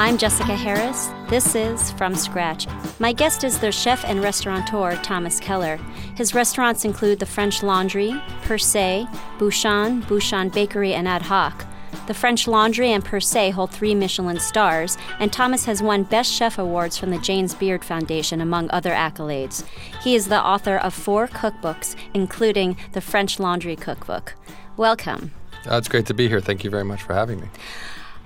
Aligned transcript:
I'm 0.00 0.16
Jessica 0.16 0.56
Harris. 0.56 1.10
This 1.28 1.54
is 1.54 1.90
From 1.90 2.14
Scratch. 2.14 2.66
My 2.98 3.12
guest 3.12 3.44
is 3.44 3.58
the 3.58 3.70
chef 3.70 4.02
and 4.06 4.22
restaurateur 4.22 4.96
Thomas 5.02 5.38
Keller. 5.38 5.76
His 6.16 6.34
restaurants 6.34 6.86
include 6.86 7.18
the 7.18 7.26
French 7.26 7.62
Laundry, 7.62 8.18
Per 8.44 8.56
Se, 8.56 9.06
Bouchon, 9.38 10.00
Bouchon 10.08 10.48
Bakery, 10.48 10.94
and 10.94 11.06
Ad 11.06 11.20
Hoc. 11.20 11.66
The 12.06 12.14
French 12.14 12.48
Laundry 12.48 12.92
and 12.92 13.04
Per 13.04 13.20
Se 13.20 13.50
hold 13.50 13.72
three 13.72 13.94
Michelin 13.94 14.40
stars, 14.40 14.96
and 15.18 15.30
Thomas 15.30 15.66
has 15.66 15.82
won 15.82 16.04
Best 16.04 16.32
Chef 16.32 16.56
awards 16.56 16.96
from 16.96 17.10
the 17.10 17.18
James 17.18 17.54
Beard 17.54 17.84
Foundation, 17.84 18.40
among 18.40 18.70
other 18.70 18.92
accolades. 18.92 19.66
He 20.00 20.14
is 20.14 20.28
the 20.28 20.42
author 20.42 20.78
of 20.78 20.94
four 20.94 21.28
cookbooks, 21.28 21.94
including 22.14 22.78
the 22.92 23.02
French 23.02 23.38
Laundry 23.38 23.76
Cookbook. 23.76 24.34
Welcome. 24.78 25.32
Uh, 25.70 25.76
it's 25.76 25.88
great 25.88 26.06
to 26.06 26.14
be 26.14 26.26
here. 26.26 26.40
Thank 26.40 26.64
you 26.64 26.70
very 26.70 26.84
much 26.84 27.02
for 27.02 27.12
having 27.12 27.38
me. 27.38 27.48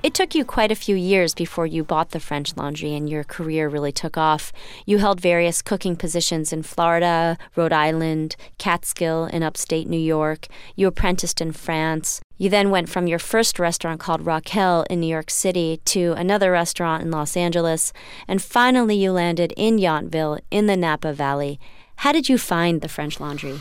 It 0.05 0.13
took 0.13 0.35
you 0.35 0.45
quite 0.45 0.71
a 0.71 0.75
few 0.75 0.97
years 0.97 1.33
before 1.33 1.65
you 1.65 1.83
bought 1.83 2.11
the 2.11 2.21
French 2.21 2.55
Laundry 2.59 2.95
and 2.95 3.09
your 3.09 3.25
career 3.25 3.71
really 3.71 3.91
took 3.91 4.19
off. 4.19 4.53
You 4.85 4.99
held 4.99 5.19
various 5.19 5.63
cooking 5.63 5.97
positions 5.97 6.53
in 6.53 6.63
Florida, 6.63 7.39
Rhode 7.57 7.73
Island, 7.73 8.37
Catskill, 8.59 9.25
in 9.25 9.43
upstate 9.43 9.89
New 9.89 9.97
York. 9.97 10.49
You 10.77 10.89
apprenticed 10.89 11.41
in 11.41 11.53
France. 11.53 12.21
You 12.37 12.51
then 12.51 12.69
went 12.69 12.91
from 12.91 13.07
your 13.07 13.19
first 13.19 13.59
restaurant 13.59 13.99
called 13.99 14.27
Rakel 14.27 14.85
in 14.91 15.01
New 15.01 15.07
York 15.07 15.31
City 15.31 15.81
to 15.87 16.13
another 16.19 16.53
restaurant 16.53 17.03
in 17.03 17.11
Los 17.11 17.35
Angeles. 17.35 17.91
And 18.29 18.43
finally, 18.43 18.97
you 18.97 19.11
landed 19.11 19.55
in 19.57 19.79
Yountville 19.79 20.39
in 20.51 20.67
the 20.67 20.77
Napa 20.77 21.15
Valley. 21.15 21.59
How 21.97 22.13
did 22.13 22.29
you 22.29 22.37
find 22.37 22.83
the 22.83 22.91
French 22.91 23.21
Laundry? 23.21 23.59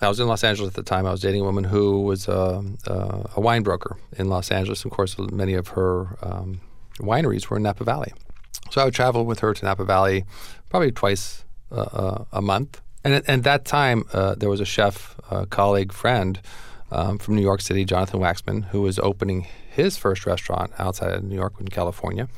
I 0.00 0.08
was 0.08 0.18
in 0.18 0.26
Los 0.26 0.42
Angeles 0.44 0.68
at 0.68 0.74
the 0.74 0.82
time. 0.82 1.06
I 1.06 1.10
was 1.10 1.20
dating 1.20 1.42
a 1.42 1.44
woman 1.44 1.64
who 1.64 2.02
was 2.02 2.26
a, 2.26 2.64
a, 2.86 3.30
a 3.36 3.40
wine 3.40 3.62
broker 3.62 3.96
in 4.16 4.28
Los 4.28 4.50
Angeles. 4.50 4.84
Of 4.84 4.90
course, 4.90 5.18
many 5.18 5.54
of 5.54 5.68
her 5.68 6.16
um, 6.22 6.60
wineries 6.98 7.48
were 7.48 7.58
in 7.58 7.64
Napa 7.64 7.84
Valley. 7.84 8.12
So 8.70 8.80
I 8.80 8.84
would 8.84 8.94
travel 8.94 9.26
with 9.26 9.40
her 9.40 9.52
to 9.52 9.64
Napa 9.64 9.84
Valley 9.84 10.24
probably 10.70 10.92
twice 10.92 11.44
uh, 11.70 11.80
uh 11.80 12.24
a 12.32 12.42
month. 12.42 12.80
And 13.04 13.14
at, 13.14 13.28
at 13.28 13.42
that 13.44 13.64
time, 13.64 14.04
uh, 14.12 14.34
there 14.36 14.48
was 14.48 14.60
a 14.60 14.64
chef, 14.64 15.16
colleague, 15.50 15.92
friend 15.92 16.40
um, 16.90 17.18
from 17.18 17.36
New 17.36 17.42
York 17.42 17.60
City, 17.60 17.84
Jonathan 17.84 18.20
Waxman, 18.20 18.64
who 18.66 18.82
was 18.82 18.98
opening 18.98 19.46
his 19.70 19.96
first 19.96 20.26
restaurant 20.26 20.72
outside 20.78 21.12
of 21.12 21.22
New 21.24 21.36
York 21.36 21.54
in 21.60 21.68
California 21.68 22.28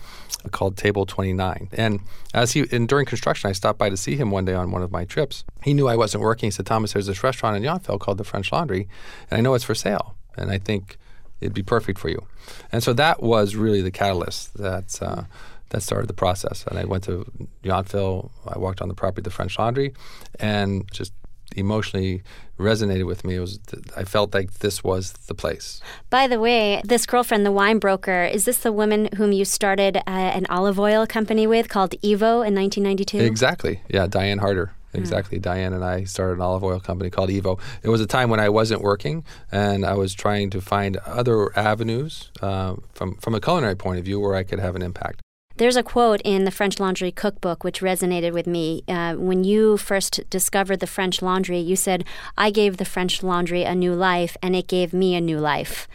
called 0.50 0.76
Table 0.76 1.06
29. 1.06 1.68
And 1.72 2.00
as 2.34 2.52
he 2.52 2.66
and 2.72 2.88
during 2.88 3.06
construction, 3.06 3.48
I 3.48 3.52
stopped 3.52 3.78
by 3.78 3.88
to 3.88 3.96
see 3.96 4.16
him 4.16 4.30
one 4.30 4.44
day 4.44 4.54
on 4.54 4.70
one 4.70 4.82
of 4.82 4.90
my 4.90 5.04
trips. 5.04 5.44
He 5.62 5.74
knew 5.74 5.88
I 5.88 5.96
wasn't 5.96 6.22
working. 6.22 6.48
He 6.48 6.50
said, 6.50 6.66
"Thomas, 6.66 6.92
there's 6.92 7.06
this 7.06 7.22
restaurant 7.22 7.56
in 7.56 7.62
Yountville 7.62 8.00
called 8.00 8.18
the 8.18 8.24
French 8.24 8.50
Laundry, 8.52 8.88
and 9.30 9.38
I 9.38 9.40
know 9.40 9.54
it's 9.54 9.64
for 9.64 9.74
sale, 9.74 10.16
and 10.36 10.50
I 10.50 10.58
think 10.58 10.98
it'd 11.40 11.54
be 11.54 11.62
perfect 11.62 11.98
for 11.98 12.08
you." 12.08 12.26
And 12.70 12.82
so 12.82 12.92
that 12.94 13.22
was 13.22 13.54
really 13.54 13.82
the 13.82 13.90
catalyst 13.90 14.56
that 14.58 14.98
uh, 15.00 15.24
that 15.70 15.82
started 15.82 16.08
the 16.08 16.14
process. 16.14 16.64
And 16.66 16.78
I 16.78 16.84
went 16.84 17.04
to 17.04 17.24
Yountville. 17.62 18.30
I 18.46 18.58
walked 18.58 18.82
on 18.82 18.88
the 18.88 18.94
property 18.94 19.20
of 19.20 19.24
the 19.24 19.30
French 19.30 19.58
Laundry, 19.58 19.94
and 20.40 20.90
just 20.92 21.12
emotionally 21.56 22.22
resonated 22.58 23.06
with 23.06 23.24
me. 23.24 23.36
It 23.36 23.40
was 23.40 23.58
I 23.96 24.04
felt 24.04 24.34
like 24.34 24.60
this 24.60 24.82
was 24.84 25.12
the 25.26 25.34
place. 25.34 25.80
By 26.10 26.26
the 26.26 26.38
way, 26.38 26.80
this 26.84 27.06
girlfriend, 27.06 27.44
the 27.44 27.52
wine 27.52 27.78
broker, 27.78 28.24
is 28.24 28.44
this 28.44 28.58
the 28.58 28.72
woman 28.72 29.08
whom 29.16 29.32
you 29.32 29.44
started 29.44 29.96
uh, 29.96 30.00
an 30.06 30.46
olive 30.48 30.78
oil 30.78 31.06
company 31.06 31.46
with 31.46 31.68
called 31.68 31.92
Evo 32.02 32.46
in 32.46 32.54
1992? 32.54 33.18
Exactly. 33.18 33.80
Yeah, 33.88 34.06
Diane 34.06 34.38
Harder. 34.38 34.72
Hmm. 34.92 34.98
Exactly. 34.98 35.38
Mm. 35.38 35.42
Diane 35.42 35.72
and 35.72 35.84
I 35.84 36.04
started 36.04 36.34
an 36.34 36.42
olive 36.42 36.62
oil 36.62 36.80
company 36.80 37.10
called 37.10 37.30
Evo. 37.30 37.58
It 37.82 37.88
was 37.88 38.00
a 38.00 38.06
time 38.06 38.30
when 38.30 38.40
I 38.40 38.48
wasn't 38.48 38.82
working 38.82 39.24
and 39.50 39.84
I 39.84 39.94
was 39.94 40.14
trying 40.14 40.50
to 40.50 40.60
find 40.60 40.96
other 40.98 41.56
avenues 41.58 42.30
uh, 42.40 42.76
from 42.92 43.16
from 43.16 43.34
a 43.34 43.40
culinary 43.40 43.76
point 43.76 43.98
of 43.98 44.04
view 44.04 44.20
where 44.20 44.34
I 44.34 44.42
could 44.42 44.60
have 44.60 44.76
an 44.76 44.82
impact. 44.82 45.20
There's 45.56 45.76
a 45.76 45.82
quote 45.82 46.20
in 46.24 46.44
the 46.44 46.50
French 46.50 46.80
Laundry 46.80 47.12
Cookbook 47.12 47.64
which 47.64 47.80
resonated 47.80 48.32
with 48.32 48.46
me. 48.46 48.82
Uh, 48.88 49.14
when 49.14 49.44
you 49.44 49.76
first 49.76 50.20
discovered 50.30 50.80
the 50.80 50.86
French 50.86 51.22
Laundry, 51.22 51.58
you 51.58 51.76
said, 51.76 52.04
I 52.36 52.50
gave 52.50 52.76
the 52.76 52.84
French 52.84 53.22
Laundry 53.22 53.64
a 53.64 53.74
new 53.74 53.94
life, 53.94 54.36
and 54.42 54.56
it 54.56 54.66
gave 54.66 54.92
me 54.92 55.14
a 55.14 55.20
new 55.20 55.38
life. 55.38 55.88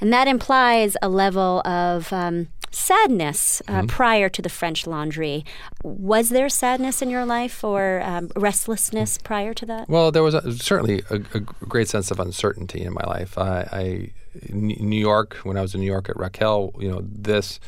And 0.00 0.12
that 0.12 0.28
implies 0.28 0.96
a 1.02 1.08
level 1.08 1.60
of 1.66 2.12
um, 2.12 2.48
sadness 2.70 3.60
uh, 3.66 3.72
mm-hmm. 3.72 3.86
prior 3.86 4.28
to 4.28 4.40
the 4.40 4.48
French 4.48 4.86
Laundry. 4.86 5.44
Was 5.82 6.30
there 6.30 6.48
sadness 6.48 7.02
in 7.02 7.10
your 7.10 7.26
life 7.26 7.62
or 7.64 8.00
um, 8.04 8.30
restlessness 8.36 9.18
prior 9.18 9.52
to 9.54 9.66
that? 9.66 9.88
Well, 9.88 10.10
there 10.10 10.22
was 10.22 10.34
a, 10.34 10.52
certainly 10.52 11.02
a, 11.10 11.16
a, 11.16 11.40
great 11.40 11.88
sense 11.88 12.10
of 12.10 12.20
uncertainty 12.20 12.82
in 12.82 12.94
my 12.94 13.04
life. 13.06 13.36
I, 13.36 13.68
I, 13.72 14.12
New 14.50 15.00
York, 15.00 15.34
when 15.42 15.56
I 15.56 15.62
was 15.62 15.74
in 15.74 15.80
New 15.80 15.86
York 15.86 16.08
at 16.08 16.16
Rakel, 16.16 16.80
you 16.80 16.88
know, 16.88 17.02
this 17.04 17.60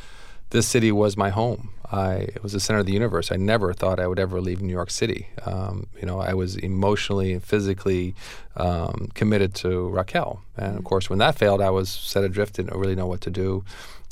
this 0.53 0.67
city 0.67 0.91
was 0.91 1.17
my 1.17 1.31
home. 1.31 1.69
I, 1.91 2.13
it 2.35 2.43
was 2.43 2.53
the 2.53 2.59
center 2.59 2.79
of 2.79 2.85
the 2.85 2.93
universe. 2.93 3.31
I 3.31 3.37
never 3.37 3.73
thought 3.73 3.99
I 3.99 4.05
would 4.05 4.19
ever 4.19 4.39
leave 4.39 4.61
New 4.61 4.71
York 4.71 4.91
City. 4.91 5.27
Um, 5.45 5.87
you 5.99 6.05
know, 6.05 6.19
I 6.19 6.33
was 6.35 6.55
emotionally 6.55 7.33
and 7.33 7.43
physically 7.43 8.13
um, 8.55 9.09
committed 9.15 9.55
to 9.55 9.91
Rakel. 9.91 10.39
And 10.55 10.77
of 10.77 10.83
course, 10.83 11.09
when 11.09 11.17
that 11.19 11.35
failed, 11.35 11.59
I 11.59 11.71
was 11.71 11.89
set 11.89 12.23
adrift, 12.23 12.55
didn't 12.55 12.77
really 12.77 12.95
know 12.95 13.07
what 13.07 13.21
to 13.21 13.31
do. 13.31 13.65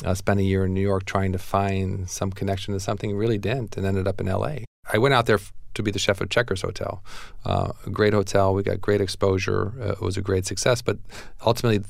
I 0.04 0.14
spent 0.16 0.40
a 0.40 0.44
year 0.44 0.66
in 0.66 0.74
New 0.74 0.82
York 0.82 1.06
trying 1.06 1.32
to 1.32 1.38
find 1.38 2.10
some 2.10 2.32
connection 2.32 2.74
to 2.74 2.80
something, 2.80 3.16
really 3.16 3.38
didn't, 3.38 3.78
and 3.78 3.86
ended 3.86 4.08
up 4.08 4.20
in 4.20 4.26
LA. 4.26 4.56
I 4.92 4.98
went 4.98 5.14
out 5.14 5.28
there 5.28 5.38
f- 5.38 5.54
to 5.76 5.84
be 5.84 5.92
the 5.92 6.00
chef 6.00 6.22
of 6.22 6.30
Checkers 6.30 6.64
Hotel. 6.64 7.04
Uh, 7.46 7.72
a 7.86 7.90
great 7.92 8.14
hotel. 8.14 8.56
We 8.56 8.64
got 8.64 8.82
great 8.82 9.00
exposure. 9.00 9.74
Uh, 9.80 9.92
it 9.92 10.02
was 10.02 10.18
a 10.18 10.22
great 10.22 10.48
success. 10.48 10.82
But 10.82 10.98
ultimately, 11.46 11.84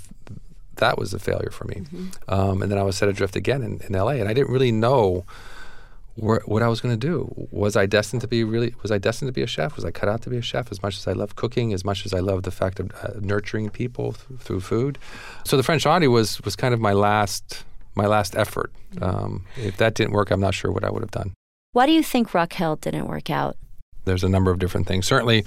that 0.82 0.98
was 0.98 1.14
a 1.14 1.20
failure 1.20 1.52
for 1.52 1.64
me. 1.66 1.76
Mm-hmm. 1.76 2.08
Um, 2.28 2.62
and 2.62 2.70
then 2.70 2.78
I 2.78 2.84
was 2.84 2.98
set 2.98 3.08
adrift 3.08 3.38
again 3.38 3.64
in, 3.64 3.80
in 3.88 3.94
LA, 3.94 4.20
and 4.20 4.28
I 4.28 4.34
didn't 4.34 4.52
really 4.52 4.72
know 4.72 5.26
where, 6.16 6.42
what 6.46 6.62
I 6.62 6.68
was 6.68 6.82
going 6.82 6.98
to 6.98 7.08
do. 7.08 7.48
Was 7.52 7.78
I 7.78 7.86
destined 7.86 8.22
to 8.22 8.28
be 8.28 8.44
really? 8.44 8.76
Was 8.82 8.92
I 8.92 8.98
destined 8.98 9.30
to 9.30 9.34
be 9.34 9.42
a 9.42 9.48
chef? 9.48 9.76
Was 9.76 9.86
I 9.86 9.92
cut 9.92 10.10
out 10.10 10.22
to 10.24 10.30
be 10.30 10.38
a 10.38 10.42
chef? 10.42 10.72
As 10.72 10.82
much 10.82 10.98
as 10.98 11.08
I 11.08 11.14
love 11.14 11.36
cooking, 11.36 11.72
as 11.74 11.86
much 11.86 12.06
as 12.06 12.14
I 12.14 12.20
love 12.20 12.44
the 12.44 12.52
fact 12.52 12.80
of 12.80 12.92
uh, 13.02 13.20
nurturing 13.22 13.70
people 13.70 14.14
th- 14.14 14.40
through 14.42 14.62
food. 14.62 14.98
So 15.46 15.56
the 15.56 15.64
French 15.64 15.86
Laundry 15.86 16.10
was 16.10 16.42
was 16.42 16.56
kind 16.56 16.74
of 16.74 16.80
my 16.80 16.94
last 16.94 17.64
my 17.96 18.08
last 18.08 18.36
effort. 18.36 18.72
Mm-hmm. 18.96 19.04
Um, 19.04 19.46
if 19.56 19.78
that 19.78 19.94
didn't 19.94 20.14
work, 20.14 20.32
I'm 20.32 20.42
not 20.42 20.54
sure 20.54 20.72
what 20.72 20.84
I 20.84 20.90
would 20.90 21.02
have 21.02 21.12
done. 21.12 21.34
Why 21.74 21.86
do 21.86 21.94
you 21.94 22.04
think 22.04 22.32
Rakel 22.32 22.80
didn't 22.82 23.08
work 23.08 23.30
out? 23.30 23.56
There's 24.04 24.24
a 24.24 24.30
number 24.30 24.52
of 24.52 24.60
different 24.60 24.88
things. 24.88 25.06
Certainly, 25.06 25.46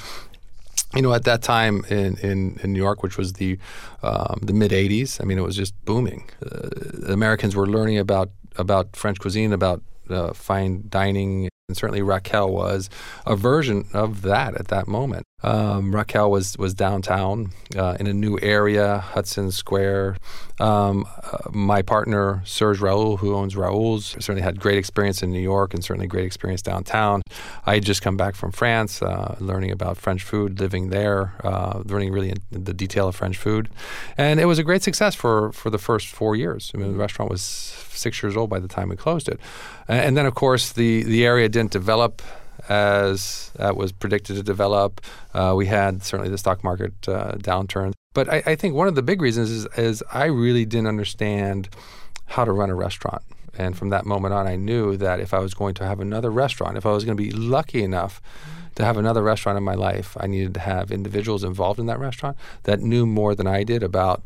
you 0.95 1.03
know, 1.03 1.13
at 1.13 1.25
that 1.25 1.43
time 1.43 1.85
in, 1.89 2.17
in, 2.19 2.59
in 2.63 2.73
New 2.73 2.79
York, 2.79 3.03
which 3.03 3.17
was 3.17 3.35
the 3.35 3.59
um, 4.03 4.41
the 4.43 4.53
mid 4.53 4.71
'80s, 4.71 5.21
I 5.21 5.25
mean, 5.25 5.39
it 5.39 5.43
was 5.43 5.57
just 5.57 5.75
booming. 5.85 6.31
Uh, 6.45 7.13
Americans 7.13 7.57
were 7.57 7.67
learning 7.67 7.99
about 7.99 8.31
about 8.57 8.95
French 8.97 9.19
cuisine, 9.19 9.53
about 9.53 9.83
uh, 10.09 10.33
fine 10.33 10.85
dining, 10.89 11.49
and 11.69 11.77
certainly 11.77 12.01
Rakel 12.01 12.51
was 12.51 12.91
a 13.27 13.37
version 13.37 13.87
of 13.93 14.23
that 14.23 14.55
at 14.55 14.69
that 14.69 14.87
moment. 14.87 15.25
Um, 15.45 15.93
Rakel 15.93 16.31
was 16.31 16.57
was 16.57 16.73
downtown 16.73 17.51
uh, 17.77 17.99
in 18.01 18.07
a 18.07 18.15
new 18.15 18.39
area, 18.41 18.99
Hudson 18.99 19.51
Square. 19.51 20.17
Um, 20.59 21.07
uh, 21.23 21.51
my 21.51 21.83
partner 21.83 22.41
Serge 22.47 22.81
Raoul, 22.81 23.19
who 23.19 23.35
owns 23.35 23.55
Raoul's, 23.55 24.07
certainly 24.07 24.41
had 24.41 24.59
great 24.59 24.79
experience 24.79 25.23
in 25.23 25.33
New 25.33 25.41
York 25.41 25.75
and 25.75 25.85
certainly 25.85 26.07
great 26.07 26.25
experience 26.25 26.63
downtown. 26.63 27.21
I 27.67 27.75
had 27.75 27.85
just 27.85 28.01
come 28.01 28.17
back 28.17 28.37
from 28.37 28.53
France, 28.53 29.03
uh, 29.03 29.37
learning 29.39 29.71
about 29.71 29.99
French 29.99 30.23
food, 30.23 30.61
living 30.61 30.89
there, 30.89 31.35
uh, 31.45 31.83
learning 31.85 32.13
really 32.13 32.33
the 32.51 32.73
detail 32.73 33.09
of 33.09 33.15
French 33.15 33.37
food, 33.37 33.69
and 34.17 34.41
it 34.41 34.47
was 34.47 34.59
a 34.59 34.65
great 34.65 34.83
success 34.83 35.15
for 35.15 35.53
for 35.53 35.69
the 35.69 35.79
first 35.79 36.09
four 36.09 36.35
years. 36.35 36.73
I 36.75 36.79
mean, 36.79 36.93
the 36.93 36.99
restaurant 36.99 37.31
was 37.31 37.43
six 37.43 38.23
years 38.23 38.35
old 38.35 38.49
by 38.49 38.61
the 38.61 38.69
time 38.69 38.89
we 38.89 38.97
closed 38.97 39.29
it, 39.29 39.39
and 39.89 40.17
then 40.17 40.25
of 40.25 40.35
course 40.35 40.73
the 40.73 41.03
the 41.03 41.27
area 41.27 41.51
didn't 41.51 41.73
develop 41.73 42.23
as 42.69 43.51
that 43.57 43.77
was 43.77 43.93
predicted 43.93 44.37
to 44.37 44.43
develop. 44.43 45.01
Uh, 45.33 45.55
we 45.57 45.67
had 45.67 46.03
certainly 46.03 46.31
the 46.31 46.39
stock 46.39 46.65
market 46.65 46.93
uh, 47.09 47.33
downturn. 47.33 47.93
But 48.15 48.33
I, 48.33 48.43
I, 48.47 48.55
think 48.55 48.75
one 48.75 48.87
of 48.87 48.95
the 48.95 49.03
big 49.03 49.21
reasons 49.21 49.51
is, 49.51 49.67
is 49.77 50.03
I 50.13 50.27
really 50.27 50.65
didn't 50.65 50.87
understand 50.87 51.69
how 52.27 52.45
to 52.45 52.53
run 52.53 52.71
a 52.71 52.75
restaurant. 52.75 53.23
And 53.57 53.77
from 53.77 53.91
that 53.91 54.05
moment 54.05 54.35
on, 54.35 54.47
I 54.47 54.57
knew 54.57 54.97
that 54.97 55.21
if 55.21 55.35
I 55.35 55.39
was 55.39 55.55
going 55.55 55.75
to 55.75 55.85
have 55.85 56.01
another 56.01 56.31
restaurant, 56.31 56.77
if 56.77 56.87
I 56.87 56.93
was 56.93 57.05
going 57.05 57.17
to 57.17 57.23
be 57.23 57.31
lucky 57.31 57.83
enough 57.83 58.21
to 58.75 58.85
have 58.85 58.97
another 58.97 59.23
restaurant 59.23 59.57
in 59.57 59.65
my 59.65 59.75
life, 59.75 60.17
I 60.19 60.27
needed 60.27 60.55
to 60.55 60.61
have 60.61 60.91
individuals 60.91 61.45
involved 61.45 61.79
in 61.79 61.87
that 61.87 61.99
restaurant 61.99 62.37
that 62.65 62.81
knew 62.81 63.07
more 63.07 63.35
than 63.35 63.47
I 63.47 63.63
did 63.63 63.83
about 63.83 64.23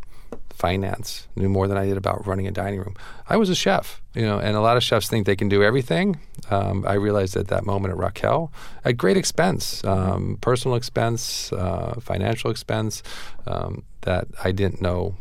finance, 0.59 1.29
knew 1.37 1.49
more 1.49 1.69
than 1.69 1.77
I 1.77 1.87
did 1.87 1.97
about 1.97 2.27
running 2.27 2.49
a 2.49 2.51
dining 2.51 2.81
room. 2.81 2.97
I 3.29 3.37
was 3.37 3.49
a 3.49 3.55
chef, 3.55 4.03
you 4.13 4.23
know, 4.23 4.41
and 4.41 4.57
a 4.57 4.61
lot 4.61 4.77
of 4.77 4.83
chefs 4.83 5.09
think 5.09 5.25
they 5.25 5.37
can 5.37 5.49
do 5.49 5.63
everything. 5.63 6.19
Um, 6.51 6.85
I 6.85 6.95
realized 6.95 7.37
at 7.37 7.47
that 7.49 7.65
moment 7.65 7.95
at 7.95 7.99
Rakel, 7.99 8.51
at 8.85 8.97
great 8.97 9.17
expense, 9.17 9.85
um, 9.85 10.37
personal 10.41 10.77
expense, 10.77 11.53
uh, 11.53 12.01
financial 12.01 12.51
expense, 12.51 13.05
um, 13.47 13.85
that 14.01 14.27
I 14.43 14.51
didn't 14.51 14.83
know 14.83 15.15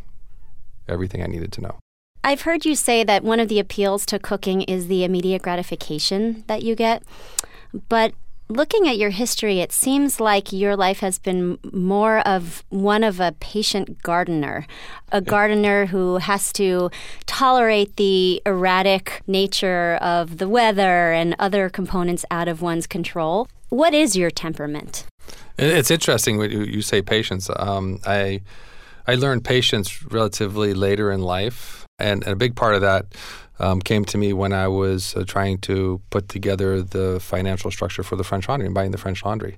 everything 0.87 1.21
I 1.21 1.27
needed 1.27 1.51
to 1.53 1.61
know. 1.61 1.75
I've 2.23 2.41
heard 2.41 2.65
you 2.65 2.73
say 2.73 3.03
that 3.03 3.23
one 3.23 3.39
of 3.39 3.47
the 3.47 3.59
appeals 3.59 4.05
to 4.07 4.17
cooking 4.17 4.63
is 4.63 4.87
the 4.87 5.03
immediate 5.03 5.43
gratification 5.43 6.43
that 6.47 6.63
you 6.63 6.75
get. 6.75 7.03
But 7.89 8.13
Looking 8.49 8.87
at 8.87 8.97
your 8.97 9.09
history, 9.09 9.59
it 9.59 9.73
seems 9.73 10.21
like 10.21 10.53
your 10.53 10.77
life 10.77 11.01
has 11.01 11.19
been 11.19 11.57
more 11.73 12.19
of 12.19 12.63
one 12.69 13.03
of 13.03 13.19
a 13.19 13.33
patient 13.41 14.01
gardener, 14.03 14.65
a 15.11 15.19
gardener 15.19 15.87
who 15.87 16.17
has 16.17 16.53
to 16.53 16.89
tolerate 17.25 17.97
the 17.97 18.41
erratic 18.45 19.21
nature 19.27 19.95
of 19.95 20.37
the 20.37 20.47
weather 20.47 21.11
and 21.11 21.35
other 21.39 21.69
components 21.69 22.23
out 22.31 22.47
of 22.47 22.61
one's 22.61 22.87
control. 22.87 23.49
What 23.67 23.93
is 23.93 24.15
your 24.15 24.31
temperament? 24.31 25.05
It's 25.57 25.91
interesting 25.91 26.37
when 26.37 26.49
you 26.51 26.81
say 26.81 27.01
patience. 27.01 27.49
Um, 27.53 27.99
I 28.05 28.41
I 29.07 29.15
learned 29.15 29.43
patience 29.43 30.03
relatively 30.03 30.73
later 30.73 31.11
in 31.11 31.21
life, 31.21 31.85
and, 31.99 32.23
and 32.23 32.31
a 32.31 32.35
big 32.35 32.55
part 32.55 32.75
of 32.75 32.81
that 32.81 33.07
um, 33.59 33.81
came 33.81 34.05
to 34.05 34.17
me 34.17 34.33
when 34.33 34.53
I 34.53 34.67
was 34.67 35.15
uh, 35.15 35.23
trying 35.25 35.57
to 35.59 36.01
put 36.09 36.29
together 36.29 36.81
the 36.81 37.19
financial 37.19 37.71
structure 37.71 38.03
for 38.03 38.15
the 38.15 38.23
French 38.23 38.47
Laundry 38.47 38.65
and 38.65 38.75
buying 38.75 38.91
the 38.91 38.97
French 38.97 39.23
Laundry. 39.25 39.57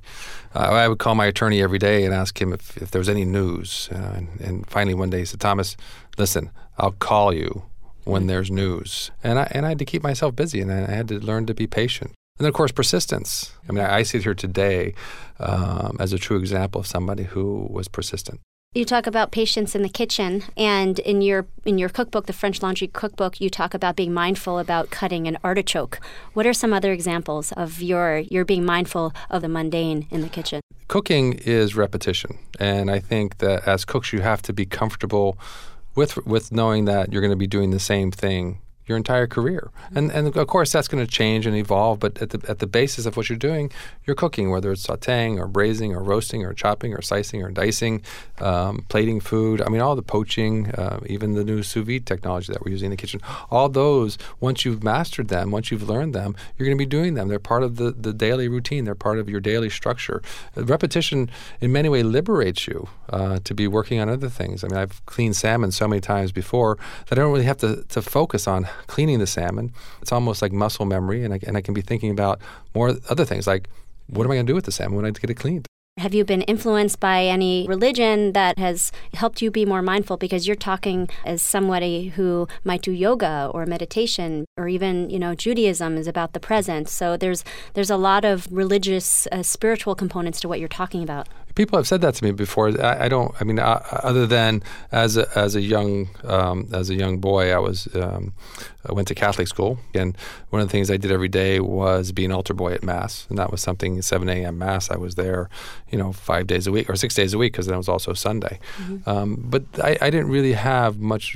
Uh, 0.56 0.60
I 0.60 0.88
would 0.88 1.00
call 1.00 1.16
my 1.16 1.26
attorney 1.26 1.62
every 1.62 1.80
day 1.80 2.06
and 2.06 2.14
ask 2.14 2.40
him 2.42 2.54
if, 2.54 2.78
if 2.78 2.92
there 2.92 3.00
was 3.00 3.10
any 3.10 3.26
news. 3.26 3.90
Uh, 3.92 4.14
and, 4.16 4.28
and, 4.40 4.70
finally, 4.70 4.94
one 4.94 5.10
day 5.10 5.20
he 5.20 5.26
said, 5.26 5.40
Thomas, 5.40 5.76
listen, 6.18 6.52
I'll 6.78 6.94
call 6.94 7.34
you 7.34 7.64
when 8.06 8.28
there's 8.28 8.50
news. 8.50 9.12
And 9.24 9.40
I, 9.40 9.48
and 9.52 9.66
I 9.66 9.70
had 9.70 9.80
to 9.80 9.86
keep 9.86 10.02
myself 10.02 10.36
busy 10.36 10.62
and 10.62 10.72
I 10.72 10.92
had 10.92 11.08
to 11.10 11.20
learn 11.20 11.46
to 11.48 11.54
be 11.54 11.68
patient. 11.68 12.12
And 12.38 12.46
then, 12.46 12.50
of 12.50 12.56
course, 12.56 12.72
persistence. 12.72 13.52
I 13.68 13.74
mean, 13.74 13.84
I, 13.84 13.98
I 13.98 14.04
sit 14.04 14.24
here 14.24 14.34
today 14.34 14.94
um, 15.40 15.98
as 16.00 16.14
a 16.14 16.18
true 16.18 16.38
example 16.38 16.80
of 16.80 16.88
somebody 16.88 17.24
who 17.24 17.68
was 17.70 17.90
persistent. 17.90 18.40
You 18.76 18.86
talk 18.86 19.08
about 19.08 19.32
patience 19.32 19.74
in 19.74 19.82
the 19.82 19.90
kitchen, 19.90 20.44
and 20.56 21.00
in 21.00 21.24
your 21.24 21.48
in 21.66 21.80
your 21.80 21.90
cookbook, 21.90 22.28
the 22.28 22.34
French 22.34 22.62
Laundry 22.62 22.86
cookbook, 22.86 23.42
you 23.42 23.50
talk 23.50 23.74
about 23.74 23.96
being 23.96 24.14
mindful 24.14 24.60
about 24.60 24.92
cutting 24.92 25.28
an 25.28 25.40
artichoke. 25.44 26.00
What 26.34 26.46
are 26.46 26.54
some 26.54 26.72
other 26.72 26.92
examples 26.92 27.52
of 27.54 27.82
your 27.82 28.20
your 28.20 28.46
being 28.46 28.64
mindful 28.64 29.12
of 29.32 29.42
the 29.42 29.50
mundane 29.50 30.06
in 30.12 30.22
the 30.22 30.30
kitchen? 30.30 30.62
Cooking 30.88 31.34
is 31.34 31.76
repetition, 31.76 32.38
and 32.60 32.92
I 32.92 33.00
think 33.00 33.40
that 33.40 33.68
as 33.68 33.86
cooks, 33.86 34.14
you 34.14 34.22
have 34.22 34.44
to 34.44 34.54
be 34.54 34.68
comfortable 34.68 35.40
with 35.96 36.24
with 36.28 36.52
knowing 36.52 36.86
that 36.86 37.12
you're 37.12 37.24
going 37.24 37.32
to 37.32 37.36
be 37.36 37.48
doing 37.48 37.72
the 37.72 37.80
same 37.80 38.12
thing 38.12 38.62
your 38.90 38.98
entire 38.98 39.28
career. 39.28 39.72
And 39.96 40.12
and 40.12 40.36
of 40.36 40.48
course 40.48 40.72
that's 40.72 40.88
going 40.88 41.06
to 41.06 41.12
change 41.12 41.46
and 41.46 41.56
evolve, 41.56 42.00
but 42.00 42.22
at 42.22 42.32
the 42.32 42.42
at 42.50 42.60
the 42.60 42.68
basis 42.68 43.06
of 43.06 43.16
what 43.16 43.30
you're 43.30 43.38
doing, 43.38 43.72
you're 44.06 44.16
cooking, 44.16 44.50
whether 44.50 44.72
it's 44.72 44.86
sautéing 44.86 45.38
or 45.40 45.48
braising 45.48 45.94
or 45.96 46.04
roasting 46.04 46.44
or 46.44 46.54
chopping 46.54 46.94
or 46.94 47.02
slicing 47.02 47.44
or 47.44 47.52
dicing, 47.52 48.02
um, 48.40 48.86
plating 48.90 49.20
food. 49.20 49.62
I 49.62 49.70
mean, 49.70 49.82
all 49.82 49.96
the 49.96 50.02
poaching, 50.02 50.72
uh, 50.72 51.00
even 51.06 51.36
the 51.36 51.44
new 51.44 51.62
sous 51.64 51.86
vide 51.86 52.06
technology 52.06 52.52
that 52.52 52.66
we're 52.66 52.72
using 52.72 52.88
in 52.88 52.92
the 52.92 52.98
kitchen. 52.98 53.22
All 53.52 53.70
those, 53.70 54.18
once 54.40 54.66
you've 54.66 54.84
mastered 54.84 55.28
them, 55.28 55.52
once 55.52 55.70
you've 55.72 55.88
learned 55.88 56.16
them, 56.16 56.36
you're 56.58 56.66
going 56.66 56.78
to 56.78 56.82
be 56.82 56.90
doing 56.90 57.14
them. 57.14 57.28
They're 57.28 57.40
part 57.40 57.64
of 57.64 57.76
the, 57.76 57.92
the 57.92 58.14
daily 58.14 58.48
routine. 58.48 58.86
They're 58.86 58.96
part 58.96 59.20
of 59.20 59.30
your 59.30 59.40
daily 59.40 59.70
structure. 59.70 60.22
Uh, 60.58 60.66
repetition, 60.66 61.30
in 61.62 61.72
many 61.72 61.90
ways, 61.90 62.06
liberates 62.06 62.68
you 62.68 62.90
uh, 63.10 63.40
to 63.44 63.54
be 63.54 63.68
working 63.68 64.00
on 64.00 64.10
other 64.10 64.30
things. 64.30 64.64
I 64.64 64.68
mean, 64.68 64.78
I've 64.78 65.06
cleaned 65.06 65.36
salmon 65.36 65.72
so 65.72 65.88
many 65.88 66.02
times 66.02 66.32
before 66.32 66.78
that 67.08 67.20
I 67.20 67.22
don't 67.22 67.32
really 67.32 67.46
have 67.46 67.58
to, 67.58 67.84
to 67.90 68.02
focus 68.02 68.48
on 68.48 68.68
cleaning 68.88 69.20
the 69.20 69.28
salmon. 69.28 69.72
It's 70.02 70.12
almost 70.12 70.42
like 70.42 70.52
muscle 70.52 70.86
memory, 70.86 71.24
and 71.24 71.34
I, 71.34 71.40
and 71.46 71.58
I 71.58 71.62
can 71.62 71.74
be 71.74 71.82
thinking 71.82 72.12
about 72.12 72.40
more 72.74 72.96
other 73.10 73.26
things 73.26 73.48
like 73.48 73.70
what 74.10 74.26
am 74.26 74.32
I 74.32 74.36
going 74.36 74.46
to 74.46 74.52
do 74.52 74.56
with 74.56 74.66
the 74.66 74.72
salmon 74.72 74.96
when 74.96 75.06
I 75.06 75.12
get 75.12 75.30
it 75.30 75.36
cleaned? 75.36 75.68
Have 75.98 76.14
you 76.14 76.24
been 76.24 76.44
influenced 76.44 77.02
by 77.02 77.26
any 77.26 77.66
religion 77.68 78.32
that 78.32 78.58
has 78.58 78.90
helped 79.14 79.42
you 79.42 79.52
be 79.52 79.66
more 79.66 79.82
mindful? 79.82 80.16
Because 80.16 80.48
you're 80.48 80.56
talking 80.56 81.10
as 81.26 81.42
somebody 81.42 82.10
who 82.10 82.48
might 82.64 82.82
do 82.82 82.92
yoga 82.92 83.52
or 83.54 83.66
meditation, 83.66 84.46
or 84.56 84.70
even 84.70 85.10
you 85.10 85.20
know 85.20 85.36
Judaism 85.36 85.98
is 85.98 86.08
about 86.08 86.32
the 86.32 86.40
present. 86.40 86.88
So 86.88 87.18
there's 87.18 87.44
there's 87.74 87.90
a 87.90 87.98
lot 87.98 88.24
of 88.24 88.48
religious, 88.50 89.28
uh, 89.34 89.44
spiritual 89.44 89.94
components 89.94 90.40
to 90.40 90.48
what 90.48 90.60
you're 90.60 90.70
talking 90.70 91.04
about. 91.04 91.28
People 91.60 91.78
have 91.78 91.90
said 91.90 92.00
that 92.00 92.16
to 92.16 92.24
me 92.24 92.32
before. 92.32 92.70
I, 92.82 93.04
I 93.04 93.10
don't. 93.10 93.36
I 93.42 93.44
mean, 93.44 93.60
uh, 93.60 93.84
other 93.92 94.26
than 94.26 94.64
as 94.94 95.18
a, 95.18 95.28
as 95.38 95.58
a 95.58 95.62
young 95.62 96.08
um, 96.24 96.70
as 96.72 96.90
a 96.90 96.96
young 96.96 97.18
boy, 97.18 97.54
I 97.54 97.58
was 97.58 97.94
um, 97.98 98.32
I 98.88 98.94
went 98.94 99.10
to 99.10 99.14
Catholic 99.14 99.50
school, 99.50 99.78
and 99.94 100.18
one 100.52 100.62
of 100.62 100.70
the 100.70 100.72
things 100.72 100.90
I 100.90 100.96
did 100.96 101.12
every 101.12 101.28
day 101.28 101.60
was 101.60 102.14
be 102.14 102.24
an 102.24 102.32
altar 102.32 102.54
boy 102.54 102.72
at 102.72 102.82
mass, 102.82 103.26
and 103.28 103.38
that 103.38 103.52
was 103.52 103.60
something 103.60 104.02
7 104.02 104.30
a.m. 104.30 104.58
mass. 104.58 104.90
I 104.90 104.96
was 104.96 105.16
there, 105.16 105.50
you 105.92 105.98
know, 105.98 106.14
five 106.14 106.48
days 106.48 106.66
a 106.66 106.72
week 106.72 106.90
or 106.90 106.96
six 106.96 107.14
days 107.14 107.34
a 107.34 107.38
week 107.38 107.52
because 107.52 107.66
then 107.66 107.74
it 107.74 107.78
was 107.78 107.90
also 107.90 108.14
Sunday. 108.14 108.58
Mm-hmm. 108.78 109.10
Um, 109.10 109.44
but 109.44 109.64
I, 109.84 109.98
I, 110.02 110.10
didn't 110.10 110.30
really 110.30 110.54
have 110.54 110.98
much. 110.98 111.36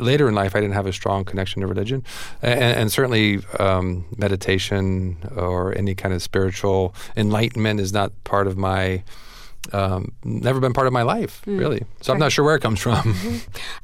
Later 0.00 0.28
in 0.28 0.34
life, 0.34 0.54
I 0.54 0.60
didn't 0.60 0.74
have 0.74 0.86
a 0.86 0.92
strong 0.92 1.24
connection 1.24 1.62
to 1.62 1.66
religion, 1.66 2.04
and, 2.42 2.60
and 2.60 2.92
certainly 2.92 3.40
um, 3.58 4.04
meditation 4.18 5.16
or 5.34 5.74
any 5.78 5.94
kind 5.94 6.12
of 6.12 6.20
spiritual 6.20 6.94
enlightenment 7.16 7.80
is 7.80 7.90
not 7.90 8.12
part 8.24 8.46
of 8.46 8.58
my 8.58 9.02
um, 9.72 10.12
never 10.24 10.60
been 10.60 10.72
part 10.72 10.86
of 10.86 10.92
my 10.92 11.02
life, 11.02 11.42
mm. 11.46 11.58
really. 11.58 11.78
So 12.00 12.06
sure. 12.06 12.14
I'm 12.14 12.18
not 12.18 12.32
sure 12.32 12.44
where 12.44 12.56
it 12.56 12.60
comes 12.62 12.80
from. 12.80 12.96
Mm-hmm. 12.96 13.36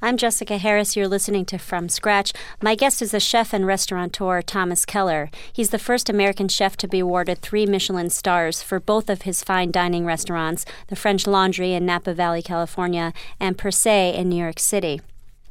I'm 0.03 0.17
Jessica 0.17 0.59
Harris. 0.59 0.97
You're 0.97 1.09
listening 1.09 1.45
to 1.47 1.59
From 1.59 1.89
Scratch. 1.89 2.33
My 2.63 2.75
guest 2.75 3.01
is 3.01 3.13
the 3.13 3.21
chef 3.21 3.53
and 3.53 3.67
restaurateur 3.67 4.43
Thomas 4.43 4.85
Keller. 4.85 5.31
He's 5.53 5.71
the 5.71 5.79
first 5.79 6.11
American 6.11 6.49
chef 6.49 6.77
to 6.79 6.89
be 6.89 6.99
awarded 6.99 7.41
three 7.41 7.67
Michelin 7.67 8.11
stars 8.11 8.63
for 8.63 8.81
both 8.81 9.09
of 9.09 9.23
his 9.23 9.45
fine 9.45 9.71
dining 9.71 10.05
restaurants, 10.05 10.65
the 10.89 10.97
French 10.97 11.27
Laundry 11.27 11.73
in 11.73 11.87
Napa 11.87 12.15
Valley, 12.15 12.43
California, 12.43 13.13
and 13.39 13.57
Per 13.57 13.71
Se 13.71 14.15
in 14.15 14.29
New 14.29 14.43
York 14.43 14.59
City. 14.59 15.01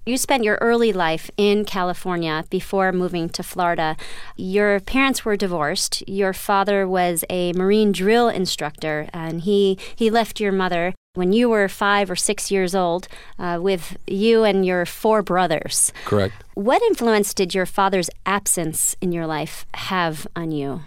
You 0.07 0.15
spent 0.15 0.45
your 0.45 0.57
early 0.61 0.93
life 0.93 1.29
in 1.35 1.65
California 1.65 2.45
before 2.49 2.93
moving 2.93 3.27
to 3.27 3.43
Florida. 3.43 3.97
Your 4.37 4.79
parents 4.79 5.25
were 5.25 5.35
divorced. 5.35 6.01
Your 6.07 6.31
father 6.31 6.87
was 6.87 7.25
a 7.29 7.51
Marine 7.51 7.91
drill 7.91 8.29
instructor, 8.29 9.09
and 9.11 9.41
he, 9.41 9.77
he 9.97 10.09
left 10.09 10.39
your 10.39 10.53
mother 10.53 10.93
when 11.15 11.33
you 11.33 11.49
were 11.49 11.67
five 11.67 12.09
or 12.09 12.15
six 12.15 12.49
years 12.49 12.73
old 12.73 13.09
uh, 13.37 13.59
with 13.61 13.97
you 14.07 14.45
and 14.45 14.65
your 14.65 14.85
four 14.85 15.21
brothers. 15.21 15.91
Correct. 16.05 16.35
What 16.53 16.81
influence 16.83 17.33
did 17.33 17.53
your 17.53 17.65
father's 17.65 18.09
absence 18.25 18.95
in 19.01 19.11
your 19.11 19.27
life 19.27 19.65
have 19.73 20.25
on 20.37 20.51
you? 20.51 20.83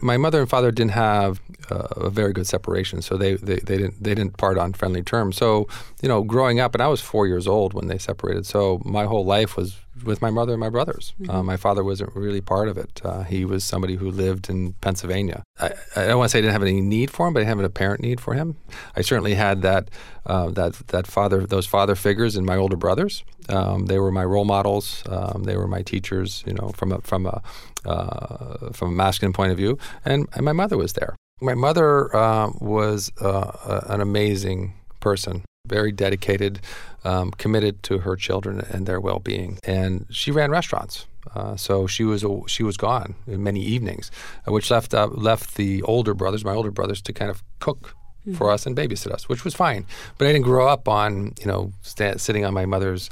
My 0.00 0.16
mother 0.16 0.40
and 0.40 0.48
father 0.48 0.70
didn't 0.70 0.92
have 0.92 1.40
uh, 1.70 1.86
a 1.96 2.10
very 2.10 2.32
good 2.32 2.46
separation, 2.46 3.02
so 3.02 3.16
they, 3.16 3.34
they, 3.34 3.56
they 3.56 3.78
didn't 3.78 4.02
they 4.02 4.14
didn't 4.14 4.36
part 4.36 4.58
on 4.58 4.72
friendly 4.72 5.02
terms. 5.02 5.36
So 5.36 5.68
you 6.02 6.08
know, 6.08 6.22
growing 6.22 6.60
up, 6.60 6.74
and 6.74 6.82
I 6.82 6.88
was 6.88 7.00
four 7.00 7.26
years 7.26 7.46
old 7.46 7.74
when 7.74 7.86
they 7.86 7.98
separated. 7.98 8.46
So 8.46 8.80
my 8.84 9.04
whole 9.04 9.24
life 9.24 9.56
was 9.56 9.76
with 10.04 10.22
my 10.22 10.30
mother 10.30 10.52
and 10.52 10.60
my 10.60 10.70
brothers. 10.70 11.12
Mm-hmm. 11.20 11.30
Uh, 11.30 11.42
my 11.42 11.56
father 11.56 11.84
wasn't 11.84 12.14
really 12.14 12.40
part 12.40 12.68
of 12.68 12.78
it. 12.78 13.00
Uh, 13.04 13.22
he 13.22 13.44
was 13.44 13.64
somebody 13.64 13.96
who 13.96 14.10
lived 14.10 14.48
in 14.48 14.72
Pennsylvania. 14.80 15.42
I, 15.60 15.72
I, 15.94 16.06
don't 16.06 16.18
want 16.18 16.30
to 16.30 16.32
say 16.32 16.38
I 16.38 16.42
didn't 16.42 16.54
have 16.54 16.62
any 16.62 16.80
need 16.80 17.10
for 17.10 17.26
him, 17.26 17.34
but 17.34 17.40
I 17.40 17.42
didn't 17.42 17.50
have 17.50 17.58
an 17.60 17.64
apparent 17.66 18.00
need 18.00 18.20
for 18.20 18.34
him. 18.34 18.56
I 18.96 19.02
certainly 19.02 19.34
had 19.34 19.62
that 19.62 19.90
uh, 20.24 20.50
that 20.50 20.74
that 20.88 21.06
father 21.06 21.46
those 21.46 21.66
father 21.66 21.94
figures 21.94 22.36
in 22.36 22.44
my 22.44 22.56
older 22.56 22.76
brothers. 22.76 23.24
Um, 23.48 23.86
they 23.86 23.98
were 23.98 24.12
my 24.12 24.24
role 24.24 24.44
models. 24.44 25.02
Um, 25.08 25.44
they 25.44 25.56
were 25.56 25.66
my 25.66 25.82
teachers. 25.82 26.42
You 26.46 26.54
know, 26.54 26.70
from 26.74 26.92
a 26.92 27.00
from 27.00 27.26
a 27.26 27.42
uh, 27.84 28.70
from 28.72 28.92
a 28.92 28.94
masculine 28.94 29.32
point 29.32 29.50
of 29.50 29.58
view, 29.58 29.78
and, 30.04 30.28
and 30.34 30.44
my 30.44 30.52
mother 30.52 30.76
was 30.76 30.92
there. 30.94 31.16
My 31.40 31.54
mother 31.54 32.14
uh, 32.14 32.50
was 32.60 33.10
uh, 33.20 33.80
an 33.88 34.00
amazing 34.00 34.74
person, 35.00 35.44
very 35.66 35.92
dedicated, 35.92 36.60
um, 37.04 37.32
committed 37.32 37.82
to 37.84 37.98
her 37.98 38.16
children 38.16 38.60
and 38.70 38.86
their 38.86 39.00
well-being, 39.00 39.58
and 39.64 40.06
she 40.10 40.30
ran 40.30 40.50
restaurants. 40.50 41.06
Uh, 41.34 41.56
so 41.56 41.86
she 41.86 42.04
was 42.04 42.24
she 42.46 42.62
was 42.62 42.76
gone 42.76 43.14
in 43.26 43.42
many 43.42 43.60
evenings, 43.60 44.10
uh, 44.46 44.52
which 44.52 44.70
left 44.70 44.92
uh, 44.92 45.06
left 45.06 45.54
the 45.54 45.82
older 45.82 46.14
brothers, 46.14 46.44
my 46.44 46.52
older 46.52 46.72
brothers, 46.72 47.00
to 47.02 47.12
kind 47.12 47.30
of 47.30 47.42
cook 47.60 47.94
mm-hmm. 48.26 48.34
for 48.34 48.50
us 48.50 48.66
and 48.66 48.76
babysit 48.76 49.12
us, 49.12 49.28
which 49.28 49.44
was 49.44 49.54
fine. 49.54 49.86
But 50.18 50.28
I 50.28 50.32
didn't 50.32 50.44
grow 50.44 50.68
up 50.68 50.88
on 50.88 51.34
you 51.40 51.46
know 51.46 51.72
st- 51.82 52.20
sitting 52.20 52.44
on 52.44 52.54
my 52.54 52.66
mother's 52.66 53.10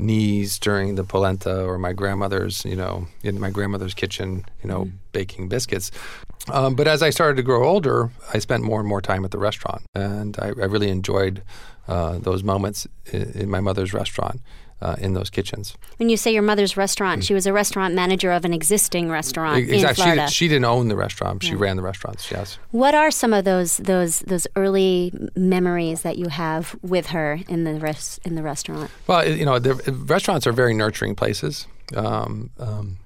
knees 0.00 0.58
during 0.58 0.94
the 0.94 1.04
polenta 1.04 1.62
or 1.64 1.78
my 1.78 1.92
grandmother's, 1.92 2.64
you 2.64 2.76
know, 2.76 3.06
in 3.22 3.38
my 3.38 3.50
grandmother's 3.50 3.94
kitchen, 3.94 4.44
you 4.62 4.68
know, 4.68 4.86
mm. 4.86 4.92
baking 5.12 5.48
biscuits. 5.48 5.90
Um, 6.50 6.74
but 6.74 6.88
as 6.88 7.02
I 7.02 7.10
started 7.10 7.36
to 7.36 7.42
grow 7.42 7.68
older, 7.68 8.10
I 8.32 8.38
spent 8.38 8.62
more 8.62 8.80
and 8.80 8.88
more 8.88 9.02
time 9.02 9.24
at 9.24 9.30
the 9.30 9.38
restaurant, 9.38 9.82
and 9.94 10.36
I, 10.38 10.48
I 10.48 10.66
really 10.66 10.88
enjoyed 10.88 11.42
uh, 11.86 12.18
those 12.18 12.42
moments 12.42 12.86
in, 13.12 13.30
in, 13.32 13.50
my 13.50 13.60
mother's 13.60 13.92
restaurant 13.92 14.40
uh, 14.82 14.96
in 14.98 15.14
those 15.14 15.30
kitchens. 15.30 15.76
When 15.98 16.08
you 16.08 16.16
say 16.16 16.32
your 16.32 16.42
mother's 16.42 16.76
restaurant, 16.76 17.20
mm. 17.20 17.26
she 17.26 17.34
was 17.34 17.46
a 17.46 17.52
restaurant 17.52 17.94
manager 17.94 18.32
of 18.32 18.44
an 18.44 18.52
existing 18.52 19.10
restaurant 19.10 19.58
exactly. 19.58 19.88
in 19.88 19.94
Florida. 19.94 20.28
She, 20.28 20.34
she 20.34 20.48
didn't 20.48 20.64
own 20.64 20.88
the 20.88 20.96
restaurant; 20.96 21.42
she 21.42 21.50
yeah. 21.50 21.58
ran 21.58 21.76
the 21.76 21.82
restaurants. 21.82 22.30
Yes. 22.30 22.58
What 22.70 22.94
are 22.94 23.10
some 23.10 23.32
of 23.32 23.44
those 23.44 23.78
those 23.78 24.20
those 24.20 24.46
early 24.56 25.12
memories 25.34 26.02
that 26.02 26.18
you 26.18 26.28
have 26.28 26.76
with 26.82 27.06
her 27.08 27.40
in 27.48 27.64
the 27.64 27.74
res- 27.74 28.20
in 28.24 28.34
the 28.34 28.42
restaurant? 28.42 28.90
Well, 29.06 29.28
you 29.28 29.44
know, 29.44 29.58
the 29.58 29.74
restaurants 29.92 30.46
are 30.46 30.52
very 30.52 30.74
nurturing 30.74 31.14
places. 31.14 31.66
Um, 31.94 32.50
um, 32.58 32.98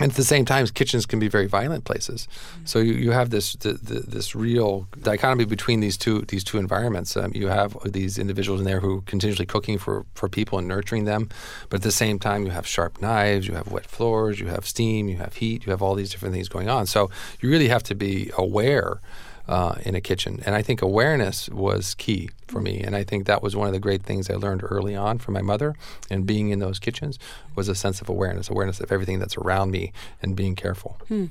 and 0.00 0.12
at 0.12 0.16
the 0.16 0.24
same 0.24 0.44
time, 0.44 0.66
kitchens 0.68 1.06
can 1.06 1.18
be 1.18 1.28
very 1.28 1.46
violent 1.46 1.84
places. 1.84 2.28
So 2.64 2.78
you, 2.78 2.92
you 2.92 3.10
have 3.10 3.30
this 3.30 3.54
the, 3.54 3.72
the, 3.72 4.00
this 4.00 4.34
real 4.34 4.86
dichotomy 5.02 5.44
between 5.44 5.80
these 5.80 5.96
two 5.96 6.22
these 6.22 6.44
two 6.44 6.58
environments. 6.58 7.16
Um, 7.16 7.32
you 7.34 7.48
have 7.48 7.76
these 7.84 8.18
individuals 8.18 8.60
in 8.60 8.66
there 8.66 8.80
who 8.80 8.98
are 8.98 9.02
continuously 9.02 9.46
cooking 9.46 9.78
for, 9.78 10.06
for 10.14 10.28
people 10.28 10.58
and 10.58 10.68
nurturing 10.68 11.04
them, 11.04 11.28
but 11.68 11.76
at 11.78 11.82
the 11.82 11.92
same 11.92 12.18
time, 12.18 12.44
you 12.44 12.50
have 12.50 12.66
sharp 12.66 13.00
knives, 13.00 13.48
you 13.48 13.54
have 13.54 13.70
wet 13.70 13.86
floors, 13.86 14.38
you 14.38 14.46
have 14.46 14.66
steam, 14.66 15.08
you 15.08 15.16
have 15.16 15.34
heat, 15.34 15.66
you 15.66 15.70
have 15.70 15.82
all 15.82 15.94
these 15.94 16.10
different 16.10 16.34
things 16.34 16.48
going 16.48 16.68
on. 16.68 16.86
So 16.86 17.10
you 17.40 17.50
really 17.50 17.68
have 17.68 17.82
to 17.84 17.94
be 17.94 18.30
aware 18.36 19.00
uh, 19.48 19.76
in 19.82 19.94
a 19.94 20.00
kitchen. 20.00 20.42
And 20.44 20.54
I 20.54 20.62
think 20.62 20.82
awareness 20.82 21.48
was 21.48 21.94
key 21.94 22.30
for 22.46 22.60
me. 22.60 22.80
And 22.80 22.94
I 22.94 23.02
think 23.02 23.26
that 23.26 23.42
was 23.42 23.56
one 23.56 23.66
of 23.66 23.72
the 23.72 23.80
great 23.80 24.02
things 24.02 24.30
I 24.30 24.34
learned 24.34 24.62
early 24.64 24.94
on 24.94 25.18
from 25.18 25.34
my 25.34 25.42
mother 25.42 25.74
and 26.10 26.26
being 26.26 26.50
in 26.50 26.58
those 26.58 26.78
kitchens 26.78 27.18
was 27.54 27.68
a 27.68 27.74
sense 27.74 28.00
of 28.00 28.08
awareness, 28.08 28.50
awareness 28.50 28.80
of 28.80 28.92
everything 28.92 29.18
that's 29.18 29.36
around 29.36 29.70
me 29.70 29.92
and 30.22 30.36
being 30.36 30.54
careful. 30.54 30.98
Hmm. 31.08 31.26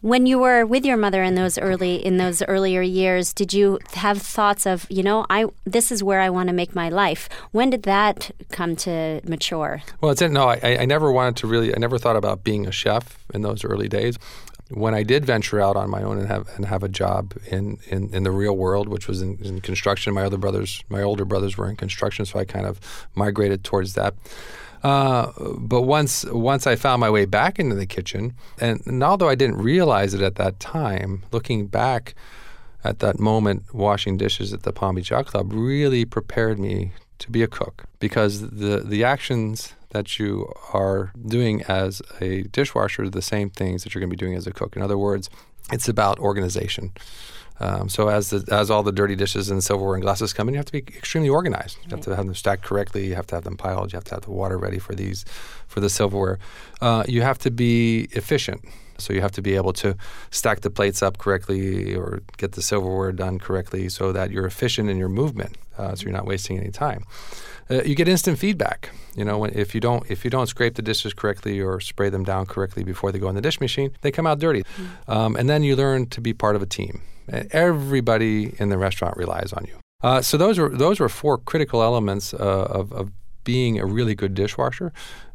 When 0.00 0.26
you 0.26 0.38
were 0.38 0.64
with 0.64 0.84
your 0.84 0.96
mother 0.96 1.24
in 1.24 1.34
those 1.34 1.58
early 1.58 1.96
in 1.96 2.18
those 2.18 2.40
earlier 2.42 2.82
years, 2.82 3.32
did 3.32 3.52
you 3.52 3.80
have 3.94 4.22
thoughts 4.22 4.64
of, 4.64 4.86
you 4.88 5.02
know, 5.02 5.26
I 5.28 5.46
this 5.64 5.90
is 5.90 6.04
where 6.04 6.20
I 6.20 6.30
want 6.30 6.48
to 6.50 6.52
make 6.52 6.72
my 6.72 6.88
life? 6.88 7.28
When 7.50 7.70
did 7.70 7.82
that 7.82 8.30
come 8.52 8.76
to 8.76 9.20
mature? 9.24 9.82
Well, 10.00 10.12
it's 10.12 10.22
no, 10.22 10.50
I, 10.50 10.78
I 10.82 10.84
never 10.84 11.10
wanted 11.10 11.34
to 11.38 11.48
really. 11.48 11.74
I 11.74 11.78
never 11.78 11.98
thought 11.98 12.14
about 12.14 12.44
being 12.44 12.64
a 12.64 12.70
chef 12.70 13.18
in 13.34 13.42
those 13.42 13.64
early 13.64 13.88
days 13.88 14.20
when 14.70 14.94
I 14.94 15.02
did 15.02 15.24
venture 15.24 15.60
out 15.60 15.76
on 15.76 15.88
my 15.88 16.02
own 16.02 16.18
and 16.18 16.28
have 16.28 16.48
and 16.56 16.66
have 16.66 16.82
a 16.82 16.88
job 16.88 17.34
in, 17.46 17.78
in, 17.86 18.14
in 18.14 18.22
the 18.22 18.30
real 18.30 18.56
world, 18.56 18.88
which 18.88 19.08
was 19.08 19.22
in, 19.22 19.38
in, 19.42 19.60
construction, 19.60 20.12
my 20.14 20.24
other 20.24 20.36
brothers, 20.36 20.84
my 20.88 21.02
older 21.02 21.24
brothers 21.24 21.56
were 21.56 21.68
in 21.68 21.76
construction, 21.76 22.26
so 22.26 22.38
I 22.38 22.44
kind 22.44 22.66
of 22.66 22.80
migrated 23.14 23.64
towards 23.64 23.94
that. 23.94 24.14
Uh, 24.82 25.32
but 25.58 25.82
once 25.82 26.24
once 26.26 26.66
I 26.66 26.76
found 26.76 27.00
my 27.00 27.10
way 27.10 27.24
back 27.24 27.58
into 27.58 27.74
the 27.74 27.86
kitchen, 27.86 28.34
and, 28.60 28.80
and 28.86 29.02
although 29.02 29.28
I 29.28 29.34
didn't 29.34 29.58
realize 29.58 30.14
it 30.14 30.20
at 30.20 30.36
that 30.36 30.60
time, 30.60 31.24
looking 31.32 31.66
back 31.66 32.14
at 32.84 33.00
that 33.00 33.18
moment, 33.18 33.74
washing 33.74 34.16
dishes 34.16 34.52
at 34.52 34.62
the 34.62 34.72
Palm 34.72 34.94
Beach 34.94 35.10
Yacht 35.10 35.26
Club 35.26 35.52
really 35.52 36.04
prepared 36.04 36.58
me 36.58 36.92
to 37.18 37.30
be 37.30 37.42
a 37.42 37.48
cook 37.48 37.84
because 37.98 38.50
the 38.50 38.80
the 38.84 39.02
actions 39.02 39.74
that 39.90 40.18
you 40.18 40.52
are 40.72 41.12
doing 41.26 41.62
as 41.62 42.02
a 42.20 42.42
dishwasher 42.42 43.08
the 43.08 43.22
same 43.22 43.50
things 43.50 43.84
that 43.84 43.94
you're 43.94 44.00
going 44.00 44.10
to 44.10 44.16
be 44.16 44.24
doing 44.24 44.34
as 44.34 44.46
a 44.46 44.52
cook. 44.52 44.76
In 44.76 44.82
other 44.82 44.98
words, 44.98 45.30
it's 45.72 45.88
about 45.88 46.18
organization. 46.18 46.92
Um, 47.60 47.88
so 47.88 48.08
as 48.08 48.30
the, 48.30 48.44
as 48.54 48.70
all 48.70 48.82
the 48.82 48.92
dirty 48.92 49.16
dishes 49.16 49.50
and 49.50 49.62
silverware 49.64 49.94
and 49.94 50.02
glasses 50.02 50.32
come 50.32 50.48
in, 50.48 50.54
you 50.54 50.58
have 50.58 50.66
to 50.66 50.72
be 50.72 50.78
extremely 50.78 51.28
organized. 51.28 51.78
You 51.84 51.90
have 51.90 52.00
to 52.02 52.14
have 52.14 52.26
them 52.26 52.34
stacked 52.34 52.62
correctly. 52.62 53.06
You 53.06 53.16
have 53.16 53.26
to 53.28 53.34
have 53.34 53.44
them 53.44 53.56
piled. 53.56 53.92
You 53.92 53.96
have 53.96 54.04
to 54.04 54.14
have 54.14 54.22
the 54.22 54.30
water 54.30 54.56
ready 54.56 54.78
for 54.78 54.94
these, 54.94 55.24
for 55.66 55.80
the 55.80 55.90
silverware. 55.90 56.38
Uh, 56.80 57.04
you 57.08 57.22
have 57.22 57.38
to 57.38 57.50
be 57.50 58.08
efficient. 58.12 58.64
So 58.98 59.12
you 59.12 59.20
have 59.20 59.32
to 59.32 59.42
be 59.42 59.54
able 59.54 59.72
to 59.74 59.96
stack 60.30 60.60
the 60.60 60.70
plates 60.70 61.02
up 61.02 61.18
correctly 61.18 61.94
or 61.94 62.22
get 62.36 62.52
the 62.52 62.62
silverware 62.62 63.12
done 63.12 63.38
correctly 63.38 63.88
so 63.88 64.12
that 64.12 64.30
you're 64.32 64.46
efficient 64.46 64.90
in 64.90 64.98
your 64.98 65.08
movement, 65.08 65.56
uh, 65.78 65.94
so 65.94 66.02
you're 66.02 66.12
not 66.12 66.26
wasting 66.26 66.58
any 66.58 66.70
time. 66.70 67.04
Uh, 67.70 67.82
you 67.82 67.94
get 67.94 68.08
instant 68.08 68.38
feedback. 68.38 68.90
You 69.14 69.24
know, 69.24 69.38
when, 69.38 69.50
if 69.50 69.74
you 69.74 69.80
don't 69.80 70.08
if 70.10 70.24
you 70.24 70.30
don't 70.30 70.46
scrape 70.46 70.74
the 70.74 70.82
dishes 70.82 71.12
correctly 71.12 71.60
or 71.60 71.80
spray 71.80 72.08
them 72.08 72.24
down 72.24 72.46
correctly 72.46 72.84
before 72.84 73.12
they 73.12 73.18
go 73.18 73.28
in 73.28 73.34
the 73.34 73.40
dish 73.40 73.60
machine, 73.60 73.90
they 74.00 74.10
come 74.10 74.26
out 74.26 74.38
dirty. 74.38 74.62
Mm-hmm. 74.62 75.10
Um, 75.10 75.36
and 75.36 75.48
then 75.48 75.62
you 75.62 75.76
learn 75.76 76.06
to 76.06 76.20
be 76.20 76.32
part 76.32 76.56
of 76.56 76.62
a 76.62 76.66
team. 76.66 77.02
Everybody 77.50 78.54
in 78.58 78.70
the 78.70 78.78
restaurant 78.78 79.16
relies 79.16 79.52
on 79.52 79.66
you. 79.66 79.78
Uh, 80.02 80.22
so 80.22 80.36
those 80.36 80.58
were 80.58 80.70
those 80.70 81.00
were 81.00 81.08
four 81.08 81.38
critical 81.38 81.82
elements 81.82 82.32
uh, 82.32 82.38
of, 82.38 82.92
of 82.92 83.10
being 83.44 83.78
a 83.78 83.86
really 83.86 84.14
good 84.14 84.34
dishwasher 84.34 84.92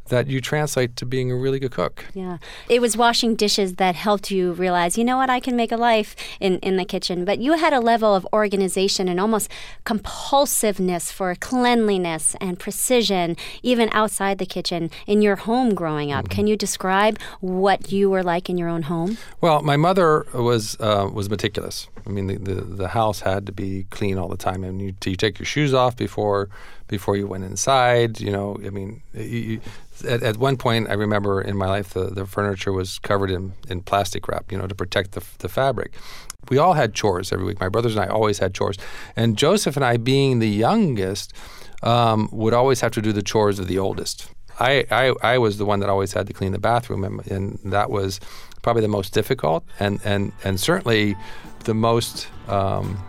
that 0.10 0.28
you 0.28 0.42
translate 0.42 0.96
to 0.98 1.06
being 1.06 1.32
a 1.32 1.36
really 1.36 1.60
good 1.60 1.72
cook. 1.72 2.06
Yeah. 2.14 2.38
It 2.70 2.82
was 2.82 2.98
washing 2.98 3.36
dishes 3.36 3.76
that 3.76 3.96
helped 3.96 4.32
you 4.32 4.52
realize, 4.54 4.98
you 4.98 5.04
know 5.04 5.18
what, 5.18 5.30
I 5.30 5.40
can 5.40 5.56
make 5.56 5.72
a 5.72 5.78
life 5.78 6.16
in, 6.40 6.60
in 6.60 6.76
the 6.76 6.86
kitchen. 6.86 7.26
But 7.26 7.40
you 7.40 7.54
had 7.54 7.74
a 7.74 7.80
level 7.80 8.14
of 8.14 8.28
organization 8.34 9.08
and 9.08 9.20
almost 9.20 9.50
compulsiveness 9.86 11.12
for 11.12 11.36
cleanliness 11.36 12.36
and 12.42 12.60
precision, 12.60 13.38
even 13.62 13.90
outside 13.92 14.38
the 14.38 14.46
kitchen 14.46 14.90
in 15.08 15.22
your 15.22 15.38
home 15.38 15.74
growing 15.74 16.12
up. 16.12 16.26
Mm-hmm. 16.26 16.36
Can 16.36 16.48
you 16.48 16.58
describe 16.58 17.20
what 17.40 17.92
you 17.92 18.10
were 18.10 18.24
like 18.24 18.50
in 18.50 18.58
your 18.58 18.70
own 18.70 18.84
home? 18.84 19.18
Well, 19.42 19.62
my 19.62 19.78
mother 19.78 20.26
was 20.34 20.78
uh, 20.80 21.10
was 21.12 21.30
meticulous. 21.30 21.88
I 22.06 22.10
mean, 22.10 22.28
the, 22.28 22.38
the, 22.38 22.62
the, 22.62 22.88
house 22.90 23.22
had 23.22 23.46
to 23.46 23.54
be 23.54 23.86
clean 23.90 24.18
all 24.18 24.28
the 24.28 24.38
time. 24.38 24.64
I 24.64 24.68
and 24.68 24.78
mean, 24.78 24.88
you, 24.88 25.12
you 25.12 25.16
take 25.16 25.40
your 25.40 25.46
shoes 25.46 25.74
off 25.74 25.96
before 25.96 26.50
before 26.98 27.16
you 27.18 27.28
went 27.34 27.44
inside. 27.44 28.12
You 28.22 28.32
know, 28.32 28.48
I 28.68 28.70
mean, 28.70 29.02
you, 29.14 29.60
at, 30.08 30.22
at 30.22 30.38
one 30.38 30.58
point, 30.58 30.90
I 30.94 30.94
remember 30.94 31.42
in 31.42 31.56
my 31.58 31.70
life, 31.76 31.90
the, 31.98 32.06
the 32.20 32.26
furniture 32.26 32.72
was 32.72 33.00
covered 33.00 33.32
in, 33.32 33.54
in 33.68 33.82
plastic 33.82 34.28
wrap, 34.28 34.52
you 34.52 34.58
know, 34.60 34.68
to 34.68 34.76
protect 34.76 35.14
the, 35.14 35.24
the 35.40 35.50
fabric. 35.50 35.92
We 36.52 36.58
all 36.60 36.74
had 36.74 36.94
chores 36.94 37.32
every 37.34 37.46
week. 37.46 37.60
My 37.60 37.70
brothers 37.70 37.96
and 37.96 38.06
I 38.06 38.10
always 38.18 38.38
had 38.40 38.54
chores. 38.54 38.78
And 39.16 39.38
Joseph 39.38 39.76
and 39.76 39.86
I, 39.92 39.98
being 39.98 40.40
the 40.40 40.54
youngest, 40.68 41.34
um, 41.82 42.30
would 42.32 42.54
always 42.54 42.82
have 42.82 42.92
to 42.92 43.02
do 43.02 43.12
the 43.12 43.24
chores 43.24 43.58
of 43.60 43.68
the 43.68 43.80
oldest. 43.80 44.30
I, 44.60 44.86
I, 44.92 45.34
I 45.34 45.38
was 45.40 45.58
the 45.58 45.66
one 45.66 45.80
that 45.80 45.90
always 45.90 46.14
had 46.14 46.28
to 46.28 46.34
clean 46.34 46.52
the 46.52 46.60
bathroom, 46.60 47.04
and, 47.04 47.26
and 47.28 47.74
that 47.74 47.90
was 47.90 48.20
probably 48.62 48.84
the 48.84 48.96
most 49.00 49.14
difficult 49.14 49.66
and, 49.80 50.00
and, 50.06 50.32
and 50.44 50.60
certainly 50.60 51.16
the 51.64 51.74
most. 51.74 52.28
Um, 52.48 53.04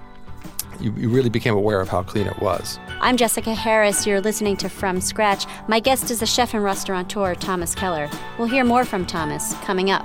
you, 0.80 0.92
you 0.96 1.08
really 1.08 1.30
became 1.30 1.54
aware 1.54 1.80
of 1.80 1.88
how 1.88 2.02
clean 2.02 2.26
it 2.26 2.38
was. 2.40 2.78
I'm 3.00 3.16
Jessica 3.16 3.54
Harris. 3.54 4.06
You're 4.06 4.20
listening 4.20 4.56
to 4.58 4.68
From 4.68 5.00
Scratch. 5.00 5.46
My 5.68 5.80
guest 5.80 6.10
is 6.10 6.20
the 6.20 6.26
chef 6.26 6.54
and 6.54 6.62
restaurateur, 6.62 7.34
Thomas 7.34 7.74
Keller. 7.74 8.08
We'll 8.38 8.48
hear 8.48 8.64
more 8.64 8.84
from 8.84 9.06
Thomas 9.06 9.54
coming 9.62 9.90
up. 9.90 10.04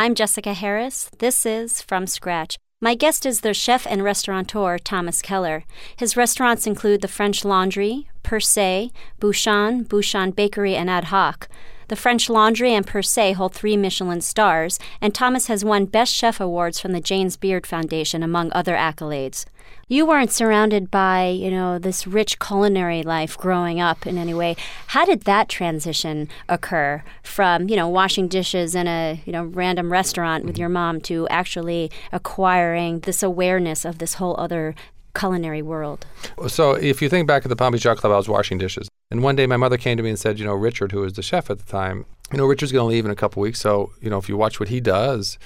I'm 0.00 0.14
Jessica 0.14 0.54
Harris. 0.54 1.10
This 1.18 1.44
is 1.44 1.82
From 1.82 2.06
Scratch. 2.06 2.56
My 2.80 2.94
guest 2.94 3.26
is 3.26 3.42
the 3.42 3.52
chef 3.52 3.86
and 3.86 4.02
restaurateur 4.02 4.78
Thomas 4.78 5.20
Keller. 5.20 5.64
His 5.94 6.16
restaurants 6.16 6.66
include 6.66 7.02
the 7.02 7.06
French 7.06 7.44
Laundry, 7.44 8.08
Per 8.22 8.40
Se, 8.40 8.92
Bouchon, 9.20 9.82
Bouchon 9.82 10.30
Bakery, 10.30 10.74
and 10.74 10.88
Ad 10.88 11.04
Hoc. 11.12 11.50
The 11.90 11.96
French 11.96 12.30
Laundry 12.30 12.72
and 12.72 12.86
Per 12.86 13.02
Se 13.02 13.32
hold 13.32 13.52
three 13.52 13.76
Michelin 13.76 14.20
stars, 14.20 14.78
and 15.00 15.12
Thomas 15.12 15.48
has 15.48 15.64
won 15.64 15.86
Best 15.86 16.14
Chef 16.14 16.38
awards 16.38 16.78
from 16.78 16.92
the 16.92 17.00
James 17.00 17.36
Beard 17.36 17.66
Foundation, 17.66 18.22
among 18.22 18.52
other 18.52 18.76
accolades 18.76 19.44
you 19.90 20.06
weren't 20.06 20.30
surrounded 20.30 20.88
by, 20.88 21.26
you 21.26 21.50
know, 21.50 21.76
this 21.76 22.06
rich 22.06 22.38
culinary 22.38 23.02
life 23.02 23.36
growing 23.36 23.80
up 23.80 24.06
in 24.06 24.16
any 24.16 24.32
way. 24.32 24.54
How 24.86 25.04
did 25.04 25.22
that 25.22 25.48
transition 25.48 26.28
occur 26.48 27.02
from, 27.24 27.68
you 27.68 27.74
know, 27.74 27.88
washing 27.88 28.28
dishes 28.28 28.76
in 28.76 28.86
a, 28.86 29.20
you 29.26 29.32
know, 29.32 29.44
random 29.44 29.90
restaurant 29.90 30.44
with 30.44 30.56
your 30.56 30.68
mom 30.68 31.00
to 31.02 31.26
actually 31.26 31.90
acquiring 32.12 33.00
this 33.00 33.20
awareness 33.20 33.84
of 33.84 33.98
this 33.98 34.14
whole 34.14 34.36
other 34.38 34.76
culinary 35.14 35.62
world? 35.62 36.06
So 36.48 36.72
if 36.72 37.02
you 37.02 37.08
think 37.08 37.26
back 37.26 37.44
at 37.44 37.48
the 37.48 37.56
Palm 37.56 37.72
Beach 37.72 37.84
Yacht 37.84 37.98
Club, 37.98 38.12
I 38.12 38.16
was 38.16 38.28
washing 38.28 38.58
dishes. 38.58 38.88
And 39.10 39.22
one 39.22 39.36
day 39.36 39.46
my 39.46 39.56
mother 39.56 39.76
came 39.76 39.96
to 39.96 40.02
me 40.02 40.10
and 40.10 40.18
said, 40.18 40.38
you 40.38 40.44
know, 40.44 40.54
Richard, 40.54 40.92
who 40.92 41.00
was 41.00 41.14
the 41.14 41.22
chef 41.22 41.50
at 41.50 41.58
the 41.58 41.70
time, 41.70 42.06
you 42.32 42.38
know, 42.38 42.46
Richard's 42.46 42.72
going 42.72 42.84
to 42.88 42.94
leave 42.94 43.04
in 43.04 43.10
a 43.10 43.16
couple 43.16 43.42
weeks. 43.42 43.60
So, 43.60 43.92
you 44.00 44.08
know, 44.08 44.18
if 44.18 44.28
you 44.28 44.36
watch 44.36 44.60
what 44.60 44.68
he 44.68 44.80
does, 44.80 45.38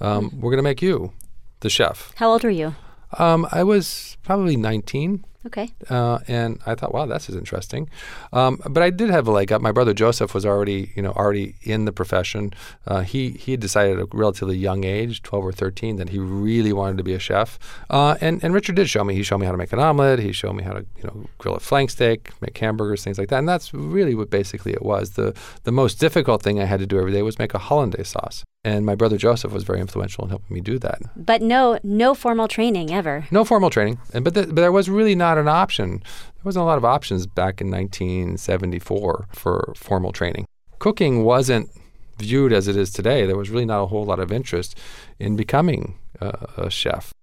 um, 0.00 0.30
mm-hmm. 0.30 0.40
we're 0.40 0.50
going 0.50 0.58
to 0.58 0.62
make 0.62 0.82
you 0.82 1.12
the 1.60 1.70
chef. 1.70 2.12
How 2.16 2.30
old 2.30 2.44
were 2.44 2.50
you? 2.50 2.74
Um, 3.18 3.46
I 3.50 3.64
was 3.64 4.16
probably 4.22 4.56
19. 4.56 5.24
Okay. 5.48 5.72
Uh, 5.88 6.18
and 6.28 6.60
I 6.66 6.74
thought, 6.74 6.92
wow, 6.92 7.06
this 7.06 7.30
is 7.30 7.34
interesting. 7.34 7.88
Um, 8.34 8.60
but 8.68 8.82
I 8.82 8.90
did 8.90 9.08
have 9.08 9.26
a 9.26 9.30
leg 9.30 9.50
up. 9.50 9.62
My 9.62 9.72
brother 9.72 9.94
Joseph 9.94 10.34
was 10.34 10.44
already, 10.44 10.92
you 10.94 11.00
know, 11.00 11.12
already 11.12 11.54
in 11.62 11.86
the 11.86 11.92
profession. 11.92 12.52
Uh, 12.86 13.00
he 13.00 13.30
he 13.30 13.56
decided 13.56 13.98
at 13.98 14.02
a 14.02 14.08
relatively 14.12 14.58
young 14.58 14.84
age, 14.84 15.22
12 15.22 15.46
or 15.46 15.52
13, 15.52 15.96
that 15.96 16.10
he 16.10 16.18
really 16.18 16.74
wanted 16.74 16.98
to 16.98 17.02
be 17.02 17.14
a 17.14 17.18
chef. 17.18 17.58
Uh, 17.88 18.16
and 18.20 18.44
and 18.44 18.52
Richard 18.52 18.76
did 18.76 18.90
show 18.90 19.02
me. 19.04 19.14
He 19.14 19.22
showed 19.22 19.38
me 19.38 19.46
how 19.46 19.52
to 19.52 19.58
make 19.58 19.72
an 19.72 19.78
omelet. 19.78 20.18
He 20.18 20.32
showed 20.32 20.52
me 20.52 20.64
how 20.64 20.74
to, 20.74 20.84
you 20.98 21.04
know, 21.04 21.24
grill 21.38 21.54
a 21.54 21.60
flank 21.60 21.88
steak, 21.88 22.30
make 22.42 22.56
hamburgers, 22.58 23.02
things 23.02 23.18
like 23.18 23.30
that. 23.30 23.38
And 23.38 23.48
that's 23.48 23.72
really 23.72 24.14
what 24.14 24.28
basically 24.28 24.74
it 24.74 24.82
was. 24.82 25.12
The 25.12 25.34
the 25.64 25.72
most 25.72 25.98
difficult 25.98 26.42
thing 26.42 26.60
I 26.60 26.66
had 26.66 26.80
to 26.80 26.86
do 26.86 26.98
every 26.98 27.12
day 27.12 27.22
was 27.22 27.38
make 27.38 27.54
a 27.54 27.58
hollandaise 27.58 28.08
sauce. 28.08 28.44
And 28.68 28.84
my 28.84 28.94
brother 28.94 29.16
Joseph 29.16 29.50
was 29.50 29.64
very 29.64 29.80
influential 29.80 30.24
in 30.24 30.30
helping 30.30 30.54
me 30.54 30.60
do 30.60 30.78
that. 30.80 31.00
But 31.16 31.40
no 31.40 31.78
no 31.82 32.14
formal 32.14 32.48
training 32.48 32.92
ever. 32.92 33.26
No 33.30 33.42
formal 33.42 33.70
training. 33.70 33.98
And 34.12 34.24
but 34.24 34.34
the, 34.34 34.46
but 34.46 34.56
there 34.56 34.72
was 34.72 34.90
really 34.90 35.14
not 35.14 35.38
an 35.38 35.48
option. 35.48 36.02
There 36.34 36.44
wasn't 36.44 36.64
a 36.64 36.66
lot 36.66 36.76
of 36.76 36.84
options 36.84 37.26
back 37.26 37.62
in 37.62 37.70
1974 37.70 39.28
for 39.32 39.72
formal 39.74 40.12
training. 40.12 40.44
Cooking 40.80 41.24
wasn't 41.24 41.70
viewed 42.18 42.52
as 42.52 42.68
it 42.68 42.76
is 42.76 42.90
today. 42.92 43.24
There 43.24 43.38
was 43.38 43.48
really 43.48 43.64
not 43.64 43.82
a 43.82 43.86
whole 43.86 44.04
lot 44.04 44.20
of 44.20 44.30
interest 44.30 44.78
in 45.18 45.34
becoming 45.34 45.94
uh, 46.20 46.32
a 46.58 46.68
chef. 46.68 47.14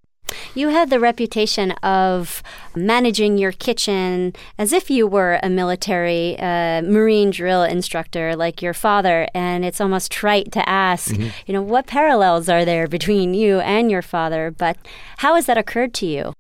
You 0.56 0.70
had 0.70 0.90
the 0.90 1.02
reputation 1.02 1.72
of 1.84 2.42
managing 2.74 3.38
your 3.38 3.52
kitchen 3.52 4.34
as 4.58 4.72
if 4.72 4.90
you 4.90 5.06
were 5.06 5.38
a 5.44 5.50
military 5.50 6.40
uh, 6.40 6.82
Marine 6.82 7.30
drill 7.30 7.64
instructor 7.64 8.38
like 8.38 8.62
your 8.62 8.74
father, 8.74 9.28
and 9.34 9.66
it's 9.66 9.82
almost 9.82 10.14
trite 10.14 10.54
to 10.54 10.68
ask, 10.68 11.12
mm-hmm. 11.12 11.28
you 11.46 11.54
know, 11.54 11.62
what 11.62 11.88
parallels 11.88 12.48
are 12.48 12.64
there 12.64 12.88
between 12.88 13.34
you 13.34 13.60
and 13.60 13.92
your 13.92 14.02
father? 14.02 14.50
But 14.50 14.78
how 15.18 15.36
has 15.36 15.46
that 15.48 15.58
occurred 15.58 15.94
to 15.96 16.06
you? 16.06 16.34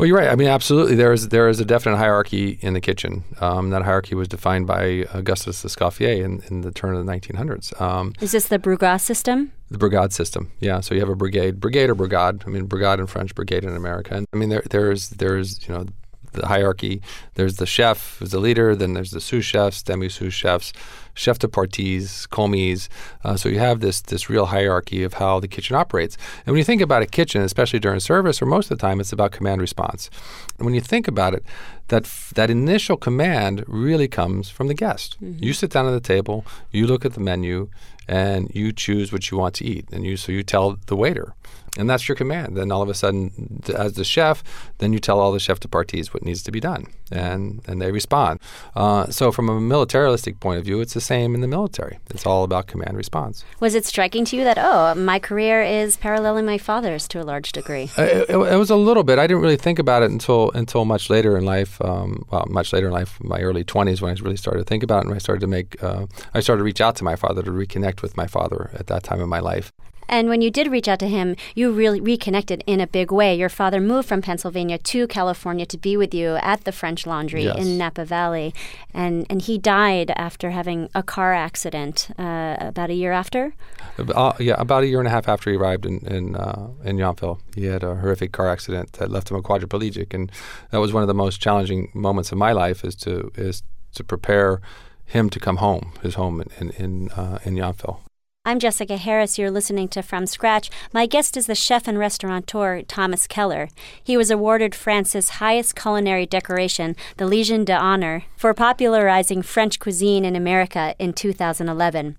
Well, 0.00 0.06
you're 0.06 0.16
right. 0.16 0.30
I 0.30 0.34
mean, 0.34 0.48
absolutely. 0.48 0.94
There 0.94 1.12
is 1.12 1.28
there 1.28 1.50
is 1.50 1.60
a 1.60 1.64
definite 1.66 1.98
hierarchy 1.98 2.58
in 2.62 2.72
the 2.72 2.80
kitchen. 2.80 3.22
Um, 3.38 3.68
that 3.68 3.82
hierarchy 3.82 4.14
was 4.14 4.28
defined 4.28 4.66
by 4.66 5.04
Augustus 5.12 5.62
Escoffier 5.62 6.24
in, 6.24 6.42
in 6.48 6.62
the 6.62 6.70
turn 6.70 6.94
of 6.94 7.04
the 7.04 7.12
1900s. 7.12 7.78
Um, 7.78 8.14
is 8.18 8.32
this 8.32 8.48
the 8.48 8.58
brigade 8.58 9.02
system? 9.02 9.52
The 9.70 9.76
brigade 9.76 10.14
system, 10.14 10.52
yeah. 10.58 10.80
So 10.80 10.94
you 10.94 11.00
have 11.00 11.10
a 11.10 11.14
brigade, 11.14 11.60
brigade 11.60 11.90
or 11.90 11.94
brigade. 11.94 12.42
I 12.46 12.48
mean, 12.48 12.64
brigade 12.64 12.98
in 12.98 13.08
French, 13.08 13.34
brigade 13.34 13.62
in 13.62 13.76
America. 13.76 14.14
And 14.14 14.26
I 14.32 14.38
mean, 14.38 14.48
there 14.48 14.62
there's 14.70 15.10
there's 15.10 15.68
you 15.68 15.74
know 15.74 15.84
the 16.32 16.46
hierarchy. 16.46 17.02
There's 17.34 17.56
the 17.56 17.66
chef 17.66 18.18
who's 18.18 18.30
the 18.30 18.40
leader. 18.40 18.74
Then 18.74 18.94
there's 18.94 19.10
the 19.10 19.20
sous 19.20 19.44
chefs, 19.44 19.82
demi 19.82 20.08
sous 20.08 20.32
chefs, 20.32 20.72
chef 21.14 21.38
de 21.38 21.48
parties, 21.48 22.26
commis. 22.30 22.88
Uh, 23.24 23.36
so 23.36 23.48
you 23.48 23.58
have 23.58 23.80
this 23.80 24.00
this 24.00 24.30
real 24.30 24.46
hierarchy 24.46 25.02
of 25.02 25.14
how 25.14 25.40
the 25.40 25.48
kitchen 25.48 25.76
operates. 25.76 26.16
And 26.44 26.52
when 26.52 26.58
you 26.58 26.64
think 26.64 26.82
about 26.82 27.02
a 27.02 27.06
kitchen, 27.06 27.42
especially 27.42 27.78
during 27.78 28.00
service 28.00 28.40
or 28.40 28.46
most 28.46 28.70
of 28.70 28.78
the 28.78 28.82
time, 28.86 29.00
it's 29.00 29.12
about 29.12 29.32
command 29.32 29.60
response. 29.60 30.10
And 30.58 30.64
when 30.64 30.74
you 30.74 30.80
think 30.80 31.08
about 31.08 31.34
it, 31.34 31.44
that 31.88 32.04
f- 32.04 32.32
that 32.34 32.50
initial 32.50 32.96
command 32.96 33.64
really 33.66 34.08
comes 34.08 34.50
from 34.50 34.68
the 34.68 34.74
guest. 34.74 35.16
Mm-hmm. 35.22 35.44
You 35.44 35.52
sit 35.52 35.70
down 35.70 35.86
at 35.86 35.92
the 35.92 36.00
table, 36.00 36.44
you 36.70 36.86
look 36.86 37.04
at 37.04 37.14
the 37.14 37.20
menu, 37.20 37.68
and 38.08 38.50
you 38.54 38.72
choose 38.72 39.12
what 39.12 39.30
you 39.30 39.38
want 39.38 39.54
to 39.56 39.64
eat, 39.64 39.86
and 39.92 40.04
you 40.04 40.16
so 40.16 40.32
you 40.32 40.42
tell 40.42 40.78
the 40.86 40.96
waiter 40.96 41.34
and 41.76 41.88
that's 41.88 42.08
your 42.08 42.16
command. 42.16 42.56
Then 42.56 42.72
all 42.72 42.82
of 42.82 42.88
a 42.88 42.94
sudden, 42.94 43.62
as 43.74 43.94
the 43.94 44.04
chef, 44.04 44.42
then 44.78 44.92
you 44.92 44.98
tell 44.98 45.20
all 45.20 45.32
the 45.32 45.40
chef 45.40 45.60
de 45.60 45.68
parties 45.68 46.12
what 46.12 46.24
needs 46.24 46.42
to 46.42 46.50
be 46.50 46.60
done, 46.60 46.86
and 47.10 47.62
and 47.66 47.80
they 47.80 47.92
respond. 47.92 48.40
Uh, 48.74 49.06
so 49.10 49.30
from 49.32 49.48
a 49.48 49.60
militaristic 49.60 50.40
point 50.40 50.58
of 50.58 50.64
view, 50.64 50.80
it's 50.80 50.94
the 50.94 51.00
same 51.00 51.34
in 51.34 51.40
the 51.40 51.48
military. 51.48 51.98
It's 52.10 52.26
all 52.26 52.44
about 52.44 52.66
command 52.66 52.96
response. 52.96 53.44
Was 53.60 53.74
it 53.74 53.86
striking 53.86 54.24
to 54.26 54.36
you 54.36 54.44
that 54.44 54.58
oh, 54.58 54.94
my 54.94 55.18
career 55.18 55.62
is 55.62 55.96
paralleling 55.96 56.46
my 56.46 56.58
father's 56.58 57.06
to 57.08 57.20
a 57.20 57.24
large 57.24 57.52
degree? 57.52 57.90
Uh, 57.96 58.02
it, 58.02 58.30
it, 58.30 58.36
it, 58.36 58.56
was 58.56 58.70
a 58.70 58.76
little 58.76 59.04
bit. 59.04 59.18
I 59.18 59.26
didn't 59.26 59.42
really 59.42 59.56
think 59.56 59.78
about 59.78 60.02
it 60.02 60.10
until 60.10 60.50
until 60.52 60.84
much 60.84 61.10
later 61.10 61.36
in 61.36 61.44
life. 61.44 61.80
Um, 61.82 62.24
well, 62.30 62.46
much 62.48 62.72
later 62.72 62.88
in 62.88 62.92
life, 62.92 63.22
my 63.22 63.40
early 63.40 63.64
twenties, 63.64 64.02
when 64.02 64.10
I 64.10 64.20
really 64.20 64.36
started 64.36 64.60
to 64.60 64.64
think 64.64 64.82
about 64.82 65.04
it, 65.04 65.06
and 65.06 65.14
I 65.14 65.18
started 65.18 65.40
to 65.40 65.46
make. 65.46 65.82
Uh, 65.82 66.06
I 66.34 66.40
started 66.40 66.60
to 66.60 66.64
reach 66.64 66.80
out 66.80 66.96
to 66.96 67.04
my 67.04 67.16
father 67.16 67.42
to 67.42 67.50
reconnect 67.50 68.02
with 68.02 68.16
my 68.16 68.26
father 68.26 68.70
at 68.74 68.86
that 68.88 69.02
time 69.02 69.20
in 69.20 69.28
my 69.28 69.40
life. 69.40 69.72
And 70.10 70.28
when 70.28 70.42
you 70.42 70.50
did 70.50 70.66
reach 70.66 70.88
out 70.88 70.98
to 70.98 71.08
him, 71.08 71.36
you 71.54 71.70
really 71.70 72.00
reconnected 72.00 72.64
in 72.66 72.80
a 72.80 72.86
big 72.86 73.12
way. 73.12 73.34
Your 73.36 73.48
father 73.48 73.80
moved 73.80 74.08
from 74.08 74.20
Pennsylvania 74.20 74.76
to 74.76 75.06
California 75.06 75.64
to 75.66 75.78
be 75.78 75.96
with 75.96 76.12
you 76.12 76.34
at 76.42 76.64
the 76.64 76.72
French 76.72 77.06
Laundry 77.06 77.44
yes. 77.44 77.56
in 77.56 77.78
Napa 77.78 78.04
Valley, 78.04 78.52
and 78.92 79.24
and 79.30 79.40
he 79.40 79.56
died 79.56 80.12
after 80.16 80.50
having 80.50 80.90
a 80.96 81.02
car 81.02 81.32
accident 81.32 82.10
uh, 82.18 82.56
about 82.58 82.90
a 82.90 82.94
year 82.94 83.12
after. 83.12 83.54
Uh, 83.98 84.32
yeah, 84.40 84.56
about 84.58 84.82
a 84.82 84.88
year 84.88 84.98
and 84.98 85.06
a 85.06 85.10
half 85.10 85.28
after 85.28 85.48
he 85.48 85.56
arrived 85.56 85.86
in 85.86 85.98
in, 86.06 86.34
uh, 86.34 86.68
in 86.84 86.96
Yountville, 86.96 87.38
he 87.54 87.66
had 87.66 87.84
a 87.84 87.94
horrific 87.94 88.32
car 88.32 88.48
accident 88.48 88.94
that 88.94 89.10
left 89.10 89.30
him 89.30 89.36
a 89.36 89.42
quadriplegic, 89.42 90.12
and 90.12 90.32
that 90.72 90.78
was 90.78 90.92
one 90.92 91.04
of 91.04 91.08
the 91.08 91.14
most 91.14 91.40
challenging 91.40 91.90
moments 91.94 92.32
of 92.32 92.38
my 92.38 92.50
life. 92.50 92.84
Is 92.84 92.96
to 92.96 93.30
is 93.36 93.62
to 93.94 94.02
prepare 94.02 94.60
him 95.04 95.30
to 95.30 95.38
come 95.38 95.58
home, 95.58 95.92
his 96.02 96.16
home 96.16 96.40
in 96.40 96.48
in 96.58 96.70
in, 96.84 97.10
uh, 97.10 97.38
in 97.44 97.54
Yountville. 97.54 97.98
I'm 98.42 98.58
Jessica 98.58 98.96
Harris. 98.96 99.38
You're 99.38 99.50
listening 99.50 99.88
to 99.88 100.02
From 100.02 100.24
Scratch. 100.24 100.70
My 100.94 101.04
guest 101.04 101.36
is 101.36 101.46
the 101.46 101.54
chef 101.54 101.86
and 101.86 101.98
restaurateur 101.98 102.80
Thomas 102.80 103.26
Keller. 103.26 103.68
He 104.02 104.16
was 104.16 104.30
awarded 104.30 104.74
France's 104.74 105.40
highest 105.40 105.76
culinary 105.76 106.24
decoration, 106.24 106.96
the 107.18 107.26
Legion 107.26 107.66
d'Honneur, 107.66 108.22
for 108.38 108.54
popularizing 108.54 109.42
French 109.42 109.78
cuisine 109.78 110.24
in 110.24 110.36
America 110.36 110.94
in 110.98 111.12
2011. 111.12 112.16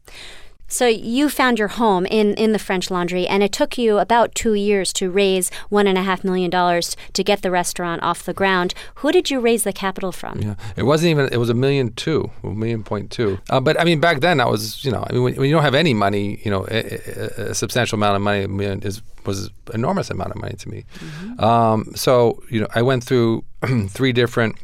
So 0.72 0.88
you 0.88 1.30
found 1.30 1.60
your 1.60 1.68
home 1.68 2.06
in, 2.06 2.34
in 2.36 2.54
the 2.54 2.60
French 2.60 2.90
Laundry, 2.90 3.28
and 3.28 3.44
it 3.44 3.52
took 3.52 3.78
you 3.78 4.00
about 4.00 4.34
two 4.34 4.54
years 4.54 4.94
to 4.94 5.12
raise 5.12 5.52
one 5.68 5.86
and 5.86 5.98
a 5.98 6.02
half 6.02 6.24
million 6.24 6.50
dollars 6.50 6.96
to 7.12 7.24
get 7.26 7.42
the 7.42 7.52
restaurant 7.52 8.02
off 8.02 8.24
the 8.24 8.34
ground. 8.34 8.74
Who 8.96 9.12
did 9.12 9.30
you 9.30 9.42
raise 9.42 9.64
the 9.64 9.74
capital 9.74 10.14
from? 10.14 10.40
Yeah, 10.40 10.56
it 10.78 10.84
wasn't 10.84 11.12
even. 11.12 11.28
It 11.30 11.38
was 11.38 11.50
a 11.50 11.54
million 11.54 11.92
two, 11.94 12.32
a 12.42 12.48
million 12.48 12.84
point 12.84 13.12
two. 13.12 13.40
Uh, 13.50 13.60
but 13.60 13.80
I 13.80 13.84
mean, 13.84 14.00
back 14.00 14.22
then 14.22 14.38
that 14.38 14.50
was, 14.50 14.84
you 14.86 14.92
know, 14.92 15.06
I 15.10 15.12
mean, 15.12 15.24
when, 15.24 15.36
when 15.36 15.50
you 15.50 15.56
don't 15.56 15.64
have 15.64 15.76
any 15.76 15.94
money, 15.94 16.40
you 16.46 16.50
know, 16.50 16.66
a, 16.72 16.80
a, 16.80 17.50
a 17.50 17.54
substantial 17.54 17.98
amount 17.98 18.16
of 18.16 18.22
money 18.22 18.46
is 18.82 19.02
was 19.26 19.50
enormous 19.74 20.10
amount 20.10 20.32
of 20.32 20.38
money 20.38 20.56
to 20.56 20.70
me. 20.70 20.86
Mm-hmm. 20.96 21.44
Um, 21.44 21.92
so 21.96 22.42
you 22.50 22.62
know, 22.62 22.68
I 22.74 22.82
went 22.82 23.04
through 23.04 23.44
three 23.90 24.14
different 24.14 24.56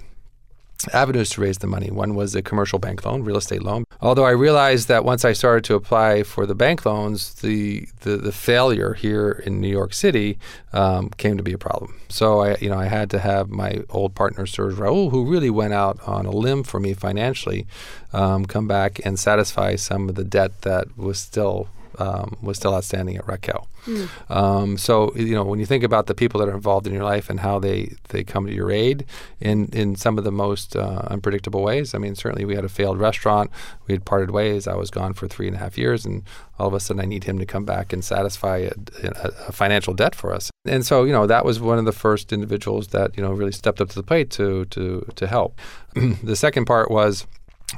avenues 0.93 1.29
to 1.31 1.41
raise 1.41 1.59
the 1.59 1.67
money. 1.67 1.89
One 1.91 2.15
was 2.15 2.35
a 2.35 2.41
commercial 2.41 2.79
bank 2.79 3.05
loan, 3.05 3.23
real 3.23 3.37
estate 3.37 3.63
loan. 3.63 3.85
Although 4.01 4.25
I 4.25 4.31
realized 4.31 4.87
that 4.87 5.03
once 5.03 5.25
I 5.25 5.33
started 5.33 5.63
to 5.65 5.75
apply 5.75 6.23
for 6.23 6.45
the 6.45 6.55
bank 6.55 6.85
loans, 6.85 7.33
the 7.35 7.87
the, 8.01 8.17
the 8.17 8.31
failure 8.31 8.93
here 8.93 9.43
in 9.45 9.61
New 9.61 9.69
York 9.69 9.93
City 9.93 10.37
um, 10.73 11.09
came 11.11 11.37
to 11.37 11.43
be 11.43 11.53
a 11.53 11.57
problem. 11.57 11.99
So 12.09 12.39
I, 12.41 12.57
you 12.57 12.69
know, 12.69 12.77
I 12.77 12.85
had 12.85 13.09
to 13.11 13.19
have 13.19 13.49
my 13.49 13.83
old 13.89 14.15
partner 14.15 14.45
Serge 14.45 14.75
Raoul, 14.75 15.09
who 15.09 15.25
really 15.25 15.49
went 15.49 15.73
out 15.73 15.99
on 16.07 16.25
a 16.25 16.31
limb 16.31 16.63
for 16.63 16.79
me 16.79 16.93
financially, 16.93 17.67
um, 18.13 18.45
come 18.45 18.67
back 18.67 18.99
and 19.05 19.19
satisfy 19.19 19.75
some 19.75 20.09
of 20.09 20.15
the 20.15 20.23
debt 20.23 20.61
that 20.61 20.97
was 20.97 21.19
still 21.19 21.69
um, 21.99 22.37
was 22.41 22.57
still 22.57 22.73
outstanding 22.73 23.17
at 23.17 23.25
Rakel. 23.25 23.67
Mm. 23.85 24.09
Um, 24.29 24.77
so 24.77 25.13
you 25.15 25.33
know 25.33 25.43
when 25.43 25.59
you 25.59 25.65
think 25.65 25.83
about 25.83 26.07
the 26.07 26.15
people 26.15 26.39
that 26.39 26.49
are 26.49 26.55
involved 26.55 26.87
in 26.87 26.93
your 26.93 27.03
life 27.03 27.29
and 27.29 27.39
how 27.39 27.59
they, 27.59 27.93
they 28.09 28.23
come 28.23 28.45
to 28.45 28.53
your 28.53 28.71
aid 28.71 29.05
in 29.39 29.67
in 29.67 29.95
some 29.95 30.17
of 30.17 30.23
the 30.23 30.31
most 30.31 30.75
uh, 30.75 31.03
unpredictable 31.07 31.63
ways. 31.63 31.93
I 31.95 31.97
mean, 31.97 32.15
certainly 32.15 32.45
we 32.45 32.55
had 32.55 32.65
a 32.65 32.69
failed 32.69 32.99
restaurant. 32.99 33.51
We 33.87 33.93
had 33.93 34.05
parted 34.05 34.31
ways. 34.31 34.67
I 34.67 34.75
was 34.75 34.91
gone 34.91 35.13
for 35.13 35.27
three 35.27 35.47
and 35.47 35.55
a 35.55 35.59
half 35.59 35.77
years, 35.77 36.05
and 36.05 36.23
all 36.59 36.67
of 36.67 36.73
a 36.73 36.79
sudden 36.79 37.01
I 37.01 37.05
need 37.05 37.23
him 37.23 37.39
to 37.39 37.45
come 37.45 37.65
back 37.65 37.93
and 37.93 38.03
satisfy 38.03 38.57
a, 38.57 38.71
a, 39.03 39.31
a 39.47 39.51
financial 39.51 39.93
debt 39.93 40.15
for 40.15 40.33
us. 40.33 40.51
And 40.65 40.85
so 40.85 41.03
you 41.03 41.13
know 41.13 41.27
that 41.27 41.45
was 41.45 41.59
one 41.59 41.79
of 41.79 41.85
the 41.85 41.91
first 41.91 42.33
individuals 42.33 42.87
that 42.89 43.15
you 43.15 43.23
know 43.23 43.31
really 43.31 43.51
stepped 43.51 43.81
up 43.81 43.89
to 43.89 43.95
the 43.95 44.03
plate 44.03 44.29
to 44.31 44.65
to 44.65 45.05
to 45.15 45.27
help. 45.27 45.59
the 46.23 46.35
second 46.35 46.65
part 46.65 46.91
was 46.91 47.25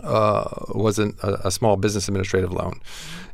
uh, 0.04 0.49
was 0.69 0.99
an, 0.99 1.15
a, 1.23 1.34
a, 1.45 1.52
small 1.52 1.75
business 1.75 2.08
administrative 2.08 2.52
loan. 2.52 2.80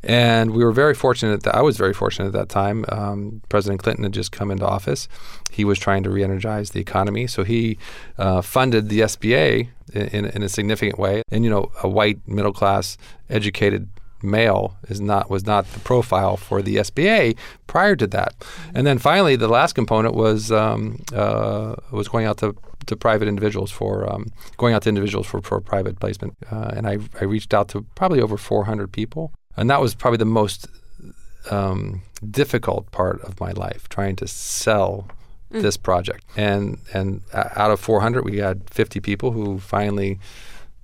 And 0.04 0.52
we 0.52 0.64
were 0.64 0.72
very 0.72 0.94
fortunate 0.94 1.44
that 1.44 1.56
I 1.56 1.62
was 1.62 1.78
very 1.78 1.94
fortunate 1.94 2.28
at 2.28 2.34
that 2.34 2.50
time. 2.50 2.86
Um, 2.90 3.42
President 3.50 3.82
Clinton 3.82 4.04
had 4.04 4.14
just 4.14 4.32
come 4.32 4.52
into 4.52 4.66
office. 4.66 5.08
He 5.52 5.66
was 5.66 5.80
trying 5.80 6.04
to 6.04 6.10
re 6.10 6.24
energize 6.24 6.72
the 6.72 6.80
economy. 6.80 7.28
So 7.28 7.44
he 7.44 7.78
uh, 8.18 8.42
funded 8.42 8.90
the 8.90 9.02
SBA 9.02 9.70
in, 9.94 10.26
in, 10.26 10.44
a 10.44 10.50
significant 10.50 10.98
way. 10.98 11.24
And, 11.30 11.44
you 11.44 11.50
know, 11.50 11.72
a 11.84 11.90
white, 11.90 12.26
middle 12.28 12.54
class, 12.54 12.98
educated 13.30 13.90
male 14.26 14.76
is 14.90 15.00
not 15.00 15.30
was 15.30 15.46
not 15.46 15.72
the 15.74 15.80
profile 15.80 16.38
for 16.38 16.62
the 16.62 16.78
SBA 16.78 17.38
prior 17.68 17.96
to 17.96 18.08
that. 18.08 18.34
And 18.74 18.86
then 18.86 18.98
finally, 18.98 19.36
the 19.36 19.48
last 19.48 19.74
component 19.74 20.16
was 20.16 20.52
um, 20.52 21.04
uh, 21.14 21.76
was 21.92 22.08
going 22.08 22.26
out 22.26 22.38
to 22.40 22.56
to 22.88 22.96
private 22.96 23.28
individuals 23.28 23.72
for 23.72 24.12
um, 24.12 24.32
going 24.58 24.74
out 24.74 24.84
to 24.84 24.90
individuals 24.90 25.26
for, 25.26 25.42
for 25.42 25.60
private 25.62 26.00
placement. 26.00 26.36
Uh, 26.52 26.72
and 26.76 26.88
I, 26.88 27.00
I 27.20 27.24
reached 27.26 27.54
out 27.54 27.68
to 27.70 27.86
probably 27.96 28.22
over 28.22 28.38
400 28.38 28.92
people. 28.92 29.32
And 29.58 29.70
that 29.70 29.82
was 29.82 29.96
probably 29.96 30.18
the 30.18 30.26
most 30.26 30.68
um, 31.50 32.02
difficult 32.30 32.92
part 32.92 33.22
of 33.22 33.40
my 33.40 33.52
life, 33.52 33.88
trying 33.90 34.16
to 34.18 34.28
sell 34.28 35.08
mm. 35.52 35.62
this 35.62 35.78
project. 35.78 36.26
And, 36.36 36.80
and 36.94 37.22
out 37.34 37.72
of 37.72 37.80
400, 37.80 38.26
we 38.26 38.38
had 38.38 38.70
50 38.70 39.00
people 39.00 39.32
who 39.32 39.60
finally 39.60 40.20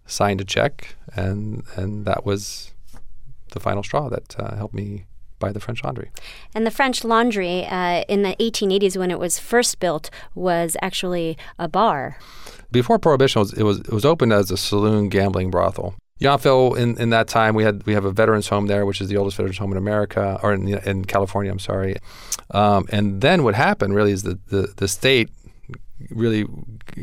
signed 0.05 0.41
a 0.41 0.45
check. 0.45 0.95
And, 1.13 1.63
and 1.75 2.05
that 2.05 2.25
was 2.25 2.71
the 3.51 3.59
final 3.59 3.83
straw 3.83 4.09
that 4.09 4.35
uh, 4.39 4.55
helped 4.55 4.73
me 4.73 5.05
by 5.39 5.51
the 5.51 5.59
French 5.59 5.83
Laundry. 5.83 6.11
And 6.55 6.65
the 6.65 6.71
French 6.71 7.03
Laundry 7.03 7.65
uh, 7.65 8.03
in 8.07 8.21
the 8.23 8.35
1880s, 8.39 8.95
when 8.95 9.11
it 9.11 9.19
was 9.19 9.39
first 9.39 9.79
built, 9.79 10.09
was 10.35 10.77
actually 10.81 11.37
a 11.59 11.67
bar. 11.67 12.17
Before 12.71 12.99
Prohibition, 12.99 13.39
it 13.39 13.43
was, 13.43 13.53
it 13.53 13.63
was, 13.63 13.79
it 13.79 13.91
was 13.91 14.05
opened 14.05 14.31
as 14.31 14.51
a 14.51 14.57
saloon 14.57 15.09
gambling 15.09 15.51
brothel. 15.51 15.95
Yountville, 16.21 16.77
in, 16.77 16.97
in 17.01 17.09
that 17.09 17.27
time, 17.27 17.55
we 17.55 17.63
had 17.63 17.83
we 17.87 17.93
have 17.93 18.05
a 18.05 18.11
veterans 18.11 18.47
home 18.47 18.67
there, 18.67 18.85
which 18.85 19.01
is 19.01 19.09
the 19.09 19.17
oldest 19.17 19.37
veterans 19.37 19.57
home 19.57 19.71
in 19.71 19.77
America, 19.77 20.39
or 20.43 20.53
in, 20.53 20.67
in 20.67 21.03
California. 21.03 21.51
I'm 21.51 21.57
sorry. 21.57 21.95
Um, 22.51 22.85
and 22.91 23.21
then 23.21 23.43
what 23.43 23.55
happened 23.55 23.95
really 23.95 24.11
is 24.11 24.21
that 24.21 24.47
the 24.49 24.71
the 24.77 24.87
state 24.87 25.31
really 26.09 26.45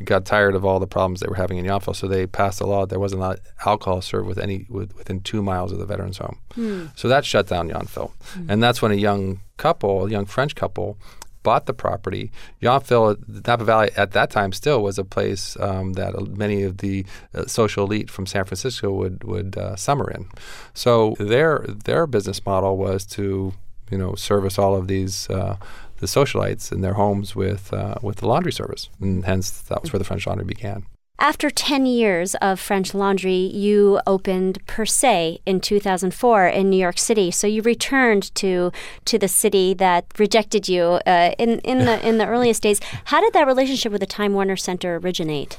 got 0.05 0.25
tired 0.25 0.55
of 0.55 0.65
all 0.65 0.79
the 0.79 0.87
problems 0.87 1.21
they 1.21 1.29
were 1.29 1.37
having 1.37 1.59
in 1.59 1.65
Yountville, 1.65 1.97
so 1.97 2.07
they 2.07 2.27
passed 2.27 2.61
a 2.61 2.67
law 2.67 2.81
that 2.81 2.91
there 2.91 2.99
wasn't 2.99 3.23
a 3.23 3.39
alcohol 3.65 4.01
served 4.01 4.27
with 4.27 4.39
any 4.39 4.67
with, 4.69 4.95
within 4.97 5.21
two 5.21 5.43
miles 5.43 5.73
of 5.73 5.79
the 5.79 5.87
veterans 5.87 6.19
home. 6.19 6.39
Hmm. 6.55 6.87
So 6.97 7.09
that 7.09 7.25
shut 7.25 7.47
down 7.47 7.69
Yountville, 7.69 8.13
hmm. 8.35 8.51
and 8.51 8.63
that's 8.63 8.83
when 8.83 8.93
a 8.93 8.97
young 8.97 9.41
couple, 9.57 10.07
a 10.07 10.11
young 10.11 10.27
French 10.27 10.55
couple, 10.55 10.99
bought 11.43 11.67
the 11.67 11.75
property. 11.75 12.31
Yountville, 12.61 13.17
Napa 13.47 13.65
Valley 13.65 13.91
at 13.97 14.13
that 14.13 14.31
time 14.31 14.53
still 14.53 14.83
was 14.83 14.99
a 14.99 15.05
place 15.05 15.57
um, 15.61 15.95
that 15.95 16.15
many 16.37 16.63
of 16.63 16.79
the 16.79 17.05
uh, 17.35 17.47
social 17.47 17.85
elite 17.85 18.11
from 18.11 18.27
San 18.27 18.45
Francisco 18.45 18.93
would 18.93 19.25
would 19.25 19.57
uh, 19.57 19.77
summer 19.77 20.11
in. 20.11 20.27
So 20.75 21.17
their 21.19 21.65
their 21.85 22.07
business 22.07 22.45
model 22.45 22.77
was 22.77 23.05
to 23.07 23.55
you 23.91 23.99
know, 23.99 24.15
service 24.15 24.59
all 24.59 24.75
of 24.75 24.89
these 24.89 25.29
uh, 25.31 25.57
the 25.99 26.07
socialites 26.07 26.73
in 26.73 26.81
their 26.81 26.95
homes 26.95 27.37
with 27.37 27.73
uh, 27.73 27.97
with 28.03 28.17
the 28.17 28.27
laundry 28.27 28.53
service, 28.53 28.89
and 29.01 29.25
hence 29.25 29.51
that 29.51 29.83
was 29.83 29.93
where 29.93 29.99
the 29.99 30.05
French 30.05 30.27
Laundry 30.27 30.45
began. 30.45 30.87
After 31.21 31.51
10 31.51 31.85
years 31.85 32.37
of 32.37 32.61
French 32.61 32.95
Laundry, 32.95 33.35
you 33.35 34.01
opened 34.07 34.65
Per 34.69 34.87
Se 34.87 35.41
in 35.45 35.61
2004 35.61 36.47
in 36.47 36.71
New 36.71 36.77
York 36.77 36.97
City. 36.97 37.33
So 37.33 37.49
you 37.49 37.61
returned 37.63 38.33
to 38.37 38.71
to 39.05 39.19
the 39.19 39.27
city 39.27 39.75
that 39.75 40.07
rejected 40.17 40.69
you 40.69 41.01
uh, 41.07 41.35
in 41.37 41.59
in 41.61 41.87
the 41.87 42.07
in 42.07 42.19
the 42.19 42.27
earliest 42.35 42.63
days. 42.63 42.81
How 43.07 43.21
did 43.21 43.33
that 43.33 43.49
relationship 43.49 43.91
with 43.91 44.01
the 44.01 44.07
Time 44.07 44.33
Warner 44.33 44.57
Center 44.57 44.97
originate? 44.99 45.59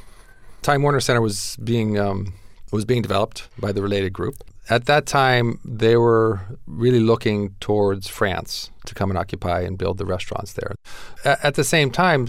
Time 0.61 0.81
Warner 0.81 1.01
Center 1.01 1.21
was 1.21 1.57
being 1.61 1.99
um, 1.99 2.33
was 2.71 2.85
being 2.85 3.01
developed 3.01 3.49
by 3.59 3.73
the 3.73 3.81
related 3.81 4.13
group. 4.13 4.35
At 4.69 4.85
that 4.85 5.07
time, 5.07 5.59
they 5.65 5.97
were 5.97 6.41
really 6.67 6.99
looking 6.99 7.55
towards 7.59 8.07
France 8.07 8.69
to 8.85 8.93
come 8.93 9.09
and 9.09 9.17
occupy 9.17 9.61
and 9.61 9.77
build 9.77 9.97
the 9.97 10.05
restaurants 10.05 10.53
there. 10.53 10.75
A- 11.25 11.43
at 11.45 11.55
the 11.55 11.63
same 11.63 11.89
time, 11.89 12.27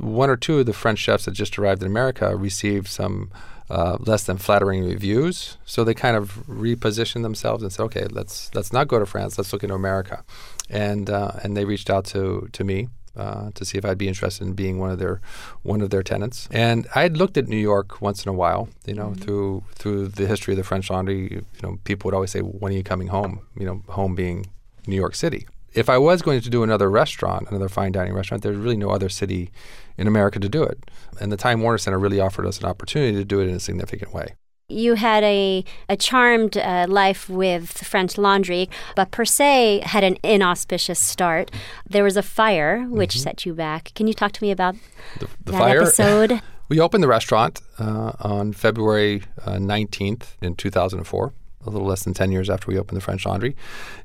one 0.00 0.30
or 0.30 0.36
two 0.36 0.60
of 0.60 0.66
the 0.66 0.72
French 0.72 0.98
chefs 0.98 1.26
that 1.26 1.32
just 1.32 1.58
arrived 1.58 1.82
in 1.82 1.88
America 1.88 2.34
received 2.34 2.88
some 2.88 3.30
uh, 3.68 3.96
less 4.00 4.24
than 4.24 4.38
flattering 4.38 4.84
reviews. 4.84 5.58
So 5.64 5.84
they 5.84 5.94
kind 5.94 6.16
of 6.16 6.44
repositioned 6.46 7.22
themselves 7.22 7.62
and 7.62 7.72
said, 7.72 7.82
"Okay, 7.84 8.06
let's 8.10 8.54
let's 8.54 8.72
not 8.72 8.88
go 8.88 8.98
to 8.98 9.06
France. 9.06 9.38
Let's 9.38 9.52
look 9.52 9.62
into 9.62 9.74
America." 9.74 10.24
And 10.68 11.08
uh, 11.08 11.32
and 11.42 11.56
they 11.56 11.64
reached 11.64 11.88
out 11.88 12.04
to 12.06 12.48
to 12.52 12.64
me 12.64 12.88
uh, 13.16 13.50
to 13.54 13.64
see 13.64 13.78
if 13.78 13.84
I'd 13.84 13.98
be 13.98 14.08
interested 14.08 14.46
in 14.46 14.54
being 14.54 14.78
one 14.78 14.90
of 14.90 14.98
their 14.98 15.20
one 15.62 15.80
of 15.80 15.90
their 15.90 16.02
tenants. 16.02 16.48
And 16.50 16.86
I 16.94 17.02
had 17.02 17.16
looked 17.16 17.36
at 17.36 17.48
New 17.48 17.56
York 17.56 18.00
once 18.00 18.24
in 18.24 18.28
a 18.28 18.32
while, 18.32 18.68
you 18.86 18.94
know, 18.94 19.08
mm-hmm. 19.08 19.20
through 19.22 19.64
through 19.74 20.08
the 20.08 20.26
history 20.26 20.54
of 20.54 20.58
the 20.58 20.64
French 20.64 20.90
Laundry. 20.90 21.32
You 21.32 21.44
know, 21.62 21.78
people 21.84 22.08
would 22.08 22.14
always 22.14 22.30
say, 22.30 22.40
"When 22.40 22.72
are 22.72 22.76
you 22.76 22.82
coming 22.82 23.08
home?" 23.08 23.40
You 23.58 23.66
know, 23.66 23.82
home 23.88 24.14
being 24.14 24.46
New 24.86 24.96
York 24.96 25.14
City. 25.14 25.46
If 25.74 25.88
I 25.88 25.96
was 25.96 26.20
going 26.20 26.42
to 26.42 26.50
do 26.50 26.62
another 26.62 26.90
restaurant, 26.90 27.48
another 27.48 27.68
fine 27.68 27.92
dining 27.92 28.12
restaurant, 28.12 28.42
there's 28.42 28.58
really 28.58 28.76
no 28.76 28.90
other 28.90 29.08
city 29.08 29.50
in 29.96 30.06
America 30.06 30.38
to 30.38 30.48
do 30.48 30.62
it. 30.62 30.84
And 31.18 31.32
the 31.32 31.36
Time 31.38 31.62
Warner 31.62 31.78
Center 31.78 31.98
really 31.98 32.20
offered 32.20 32.44
us 32.44 32.58
an 32.60 32.66
opportunity 32.66 33.16
to 33.16 33.24
do 33.24 33.40
it 33.40 33.48
in 33.48 33.54
a 33.54 33.60
significant 33.60 34.12
way 34.12 34.34
you 34.72 34.94
had 34.94 35.22
a, 35.24 35.64
a 35.88 35.96
charmed 35.96 36.56
uh, 36.56 36.86
life 36.88 37.28
with 37.28 37.70
French 37.70 38.18
Laundry, 38.18 38.68
but 38.96 39.10
Per 39.10 39.24
Se 39.24 39.82
had 39.84 40.04
an 40.04 40.16
inauspicious 40.22 40.98
start. 40.98 41.50
There 41.88 42.04
was 42.04 42.16
a 42.16 42.22
fire 42.22 42.84
which 42.88 43.14
mm-hmm. 43.14 43.22
set 43.22 43.46
you 43.46 43.54
back. 43.54 43.92
Can 43.94 44.06
you 44.06 44.14
talk 44.14 44.32
to 44.32 44.42
me 44.42 44.50
about 44.50 44.74
the, 45.18 45.28
the 45.44 45.52
that 45.52 45.58
fire? 45.58 45.82
episode? 45.82 46.42
we 46.68 46.80
opened 46.80 47.02
the 47.02 47.08
restaurant 47.08 47.60
uh, 47.78 48.12
on 48.20 48.52
February 48.52 49.22
uh, 49.44 49.56
19th 49.56 50.36
in 50.40 50.54
2004 50.54 51.32
a 51.64 51.70
little 51.70 51.86
less 51.86 52.02
than 52.04 52.14
10 52.14 52.32
years 52.32 52.50
after 52.50 52.66
we 52.68 52.78
opened 52.78 52.96
the 52.96 53.02
French 53.02 53.24
Laundry. 53.24 53.56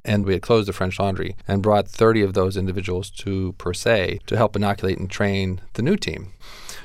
And 0.05 0.25
we 0.25 0.33
had 0.33 0.41
closed 0.41 0.67
the 0.67 0.73
French 0.73 0.99
Laundry 0.99 1.35
and 1.47 1.63
brought 1.63 1.87
30 1.87 2.21
of 2.21 2.33
those 2.33 2.57
individuals 2.57 3.09
to 3.11 3.53
Per 3.57 3.73
Se 3.73 4.19
to 4.27 4.37
help 4.37 4.55
inoculate 4.55 4.99
and 4.99 5.09
train 5.09 5.61
the 5.73 5.81
new 5.81 5.95
team. 5.95 6.33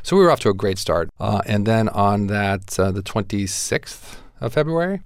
So 0.03 0.17
we 0.17 0.25
were 0.25 0.31
off 0.31 0.41
to 0.41 0.51
a 0.51 0.55
great 0.55 0.79
start. 0.79 1.11
Uh, 1.21 1.43
and 1.47 1.67
then 1.67 1.89
on 1.89 2.27
that, 2.27 2.79
uh, 2.79 2.91
the 2.91 3.03
26th 3.03 4.17
of 4.41 4.53
February, 4.53 5.01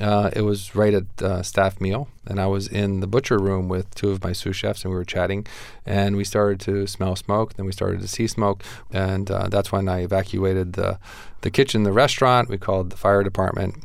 uh, 0.00 0.30
it 0.34 0.42
was 0.42 0.74
right 0.74 0.94
at 0.94 1.22
uh, 1.22 1.42
staff 1.42 1.80
meal, 1.80 2.08
and 2.26 2.40
I 2.40 2.46
was 2.46 2.68
in 2.68 3.00
the 3.00 3.06
butcher 3.06 3.38
room 3.38 3.68
with 3.68 3.92
two 3.94 4.10
of 4.10 4.22
my 4.22 4.32
sous 4.32 4.54
chefs, 4.54 4.84
and 4.84 4.92
we 4.92 4.96
were 4.96 5.04
chatting, 5.04 5.46
and 5.84 6.16
we 6.16 6.24
started 6.24 6.60
to 6.60 6.86
smell 6.86 7.16
smoke. 7.16 7.54
Then 7.54 7.66
we 7.66 7.72
started 7.72 8.00
to 8.00 8.08
see 8.08 8.26
smoke, 8.26 8.62
and 8.92 9.30
uh, 9.30 9.48
that's 9.48 9.72
when 9.72 9.88
I 9.88 10.02
evacuated 10.02 10.74
the 10.74 10.98
the 11.40 11.50
kitchen, 11.50 11.82
the 11.82 11.92
restaurant. 11.92 12.48
We 12.48 12.58
called 12.58 12.90
the 12.90 12.96
fire 12.96 13.24
department, 13.24 13.84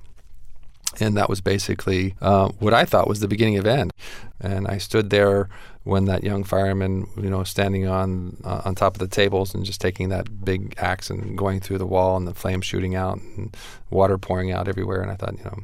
and 0.99 1.17
that 1.17 1.29
was 1.29 1.41
basically 1.41 2.15
uh, 2.21 2.49
what 2.59 2.73
I 2.73 2.85
thought 2.85 3.07
was 3.07 3.19
the 3.19 3.27
beginning 3.27 3.57
of 3.57 3.65
end. 3.65 3.91
And 4.39 4.67
I 4.67 4.77
stood 4.77 5.09
there 5.09 5.49
when 5.83 6.05
that 6.05 6.23
young 6.23 6.43
fireman, 6.43 7.07
you 7.17 7.29
know, 7.29 7.43
standing 7.43 7.87
on 7.87 8.37
uh, 8.43 8.61
on 8.65 8.75
top 8.75 8.95
of 8.95 8.99
the 8.99 9.07
tables 9.07 9.53
and 9.53 9.65
just 9.65 9.81
taking 9.81 10.09
that 10.09 10.43
big 10.43 10.75
axe 10.77 11.09
and 11.09 11.37
going 11.37 11.59
through 11.59 11.77
the 11.77 11.85
wall 11.85 12.17
and 12.17 12.27
the 12.27 12.33
flames 12.33 12.65
shooting 12.65 12.95
out 12.95 13.17
and 13.17 13.55
water 13.89 14.17
pouring 14.17 14.51
out 14.51 14.67
everywhere. 14.67 15.01
And 15.01 15.11
I 15.11 15.15
thought, 15.15 15.37
you 15.37 15.43
know, 15.43 15.59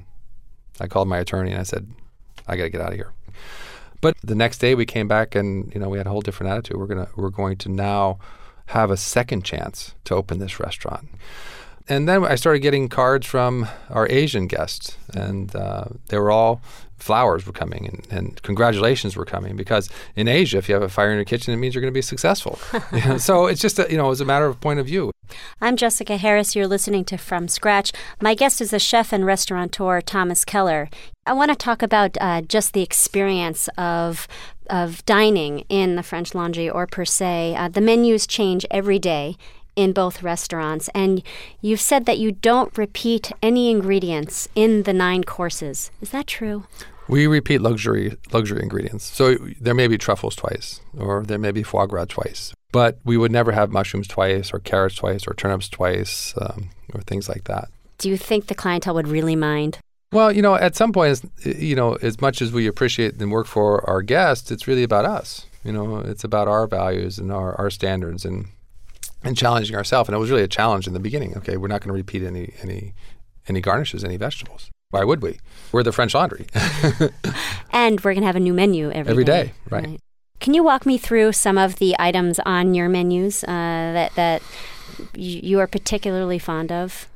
I 0.79 0.87
called 0.87 1.07
my 1.07 1.19
attorney 1.19 1.51
and 1.51 1.59
I 1.59 1.63
said, 1.63 1.87
I 2.47 2.55
got 2.55 2.63
to 2.63 2.69
get 2.69 2.81
out 2.81 2.91
of 2.91 2.95
here. 2.95 3.11
But 4.01 4.15
the 4.23 4.35
next 4.35 4.59
day 4.59 4.75
we 4.75 4.85
came 4.85 5.07
back 5.07 5.35
and 5.35 5.73
you 5.73 5.79
know 5.79 5.89
we 5.89 5.97
had 5.97 6.07
a 6.07 6.09
whole 6.09 6.21
different 6.21 6.51
attitude. 6.51 6.77
We're 6.77 6.87
gonna 6.87 7.09
we're 7.15 7.29
going 7.29 7.57
to 7.57 7.69
now 7.69 8.19
have 8.67 8.91
a 8.91 8.97
second 8.97 9.43
chance 9.43 9.95
to 10.05 10.15
open 10.15 10.39
this 10.39 10.59
restaurant 10.59 11.09
and 11.89 12.07
then 12.07 12.23
I 12.23 12.35
started 12.35 12.59
getting 12.59 12.87
cards 12.87 13.25
from 13.25 13.67
our 13.89 14.07
Asian 14.09 14.47
guests, 14.47 14.95
and 15.13 15.53
uh, 15.55 15.85
they 16.07 16.19
were 16.19 16.31
all 16.31 16.61
flowers 16.97 17.45
were 17.45 17.53
coming 17.53 17.87
and, 17.87 18.07
and, 18.11 18.41
congratulations 18.41 19.15
were 19.15 19.23
coming 19.25 19.55
because 19.55 19.89
in 20.17 20.27
Asia, 20.27 20.57
if 20.57 20.67
you 20.67 20.75
have 20.75 20.83
a 20.83 20.89
fire 20.89 21.11
in 21.11 21.15
your 21.15 21.25
kitchen, 21.25 21.53
it 21.53 21.57
means 21.57 21.73
you're 21.73 21.81
going 21.81 21.93
to 21.93 21.97
be 21.97 22.01
successful. 22.01 22.59
you 22.91 23.05
know, 23.05 23.17
so 23.17 23.45
it's 23.45 23.61
just 23.61 23.79
a, 23.79 23.87
you 23.89 23.97
know 23.97 24.11
it's 24.11 24.19
a 24.19 24.25
matter 24.25 24.45
of 24.45 24.59
point 24.59 24.79
of 24.79 24.85
view. 24.85 25.11
I'm 25.61 25.77
Jessica 25.77 26.17
Harris. 26.17 26.55
You're 26.55 26.67
listening 26.67 27.05
to 27.05 27.17
From 27.17 27.47
Scratch. 27.47 27.91
My 28.21 28.35
guest 28.35 28.61
is 28.61 28.71
the 28.71 28.79
chef 28.79 29.13
and 29.13 29.25
restaurateur 29.25 30.01
Thomas 30.01 30.43
Keller. 30.43 30.89
I 31.25 31.33
want 31.33 31.51
to 31.51 31.55
talk 31.55 31.81
about 31.81 32.17
uh, 32.19 32.41
just 32.41 32.73
the 32.73 32.81
experience 32.81 33.69
of 33.77 34.27
of 34.69 35.03
dining 35.05 35.59
in 35.69 35.95
the 35.95 36.03
French 36.03 36.35
Laundry 36.35 36.69
or 36.69 36.85
Per 36.85 37.05
Se. 37.05 37.55
Uh, 37.55 37.69
the 37.69 37.81
menus 37.81 38.27
change 38.27 38.65
every 38.69 38.99
day 38.99 39.37
in 39.79 39.93
both 39.93 40.21
restaurants. 40.21 40.89
And 40.93 41.23
you've 41.61 41.79
said 41.79 42.05
that 42.05 42.17
you 42.17 42.33
don't 42.33 42.77
repeat 42.77 43.31
any 43.41 43.71
ingredients 43.71 44.49
in 44.55 44.83
the 44.83 44.93
nine 44.93 45.23
courses. 45.23 45.89
Is 46.01 46.09
that 46.11 46.27
true? 46.27 46.65
We 47.07 47.25
repeat 47.27 47.61
luxury 47.61 48.17
luxury 48.33 48.61
ingredients. 48.61 49.05
So 49.05 49.35
there 49.59 49.73
may 49.73 49.87
be 49.87 49.97
truffles 49.97 50.35
twice, 50.35 50.81
or 50.95 51.23
there 51.23 51.39
may 51.39 51.51
be 51.51 51.63
foie 51.63 51.87
gras 51.87 52.05
twice, 52.09 52.53
but 52.71 52.99
we 53.03 53.17
would 53.17 53.31
never 53.31 53.51
have 53.51 53.71
mushrooms 53.71 54.07
twice, 54.07 54.53
or 54.53 54.59
carrots 54.59 54.95
twice, 54.95 55.25
or 55.27 55.33
turnips 55.33 55.69
twice, 55.69 56.35
um, 56.39 56.69
or 56.93 57.01
things 57.01 57.27
like 57.27 57.45
that. 57.45 57.69
Do 57.97 58.09
you 58.09 58.17
think 58.17 58.45
the 58.45 58.53
clientele 58.53 58.93
would 58.93 59.07
really 59.07 59.35
mind? 59.35 59.79
Well, 60.11 60.31
you 60.31 60.41
know, 60.41 60.55
at 60.55 60.75
some 60.75 60.91
point, 60.91 61.21
you 61.43 61.75
know, 61.75 61.93
as 62.01 62.19
much 62.21 62.41
as 62.41 62.51
we 62.51 62.67
appreciate 62.67 63.19
and 63.19 63.31
work 63.31 63.47
for 63.47 63.87
our 63.89 64.01
guests, 64.01 64.51
it's 64.51 64.67
really 64.67 64.83
about 64.83 65.05
us. 65.05 65.45
You 65.63 65.71
know, 65.71 65.97
it's 65.97 66.23
about 66.23 66.47
our 66.47 66.67
values 66.67 67.17
and 67.17 67.31
our, 67.31 67.55
our 67.55 67.69
standards, 67.69 68.23
and 68.23 68.47
and 69.23 69.37
challenging 69.37 69.75
ourselves. 69.75 70.09
And 70.09 70.15
it 70.15 70.19
was 70.19 70.29
really 70.29 70.43
a 70.43 70.47
challenge 70.47 70.87
in 70.87 70.93
the 70.93 70.99
beginning. 70.99 71.37
Okay, 71.37 71.57
we're 71.57 71.67
not 71.67 71.81
going 71.81 71.89
to 71.89 71.93
repeat 71.93 72.23
any 72.23 72.53
any 72.61 72.93
any 73.47 73.61
garnishes, 73.61 74.03
any 74.03 74.17
vegetables. 74.17 74.69
Why 74.91 75.03
would 75.03 75.21
we? 75.21 75.39
We're 75.71 75.83
the 75.83 75.91
French 75.91 76.15
Laundry. 76.15 76.47
and 77.71 78.01
we're 78.01 78.13
going 78.13 78.21
to 78.21 78.27
have 78.27 78.35
a 78.35 78.39
new 78.39 78.53
menu 78.53 78.89
every, 78.91 79.11
every 79.11 79.23
day. 79.23 79.43
day 79.43 79.53
right. 79.69 79.85
right. 79.85 79.99
Can 80.39 80.53
you 80.53 80.63
walk 80.63 80.85
me 80.85 80.97
through 80.97 81.33
some 81.33 81.57
of 81.57 81.75
the 81.75 81.95
items 81.99 82.39
on 82.39 82.73
your 82.73 82.89
menus 82.89 83.43
uh, 83.43 83.47
that 83.47 84.15
that 84.15 84.41
you 85.13 85.59
are 85.59 85.67
particularly 85.67 86.39
fond 86.39 86.71
of? 86.71 87.07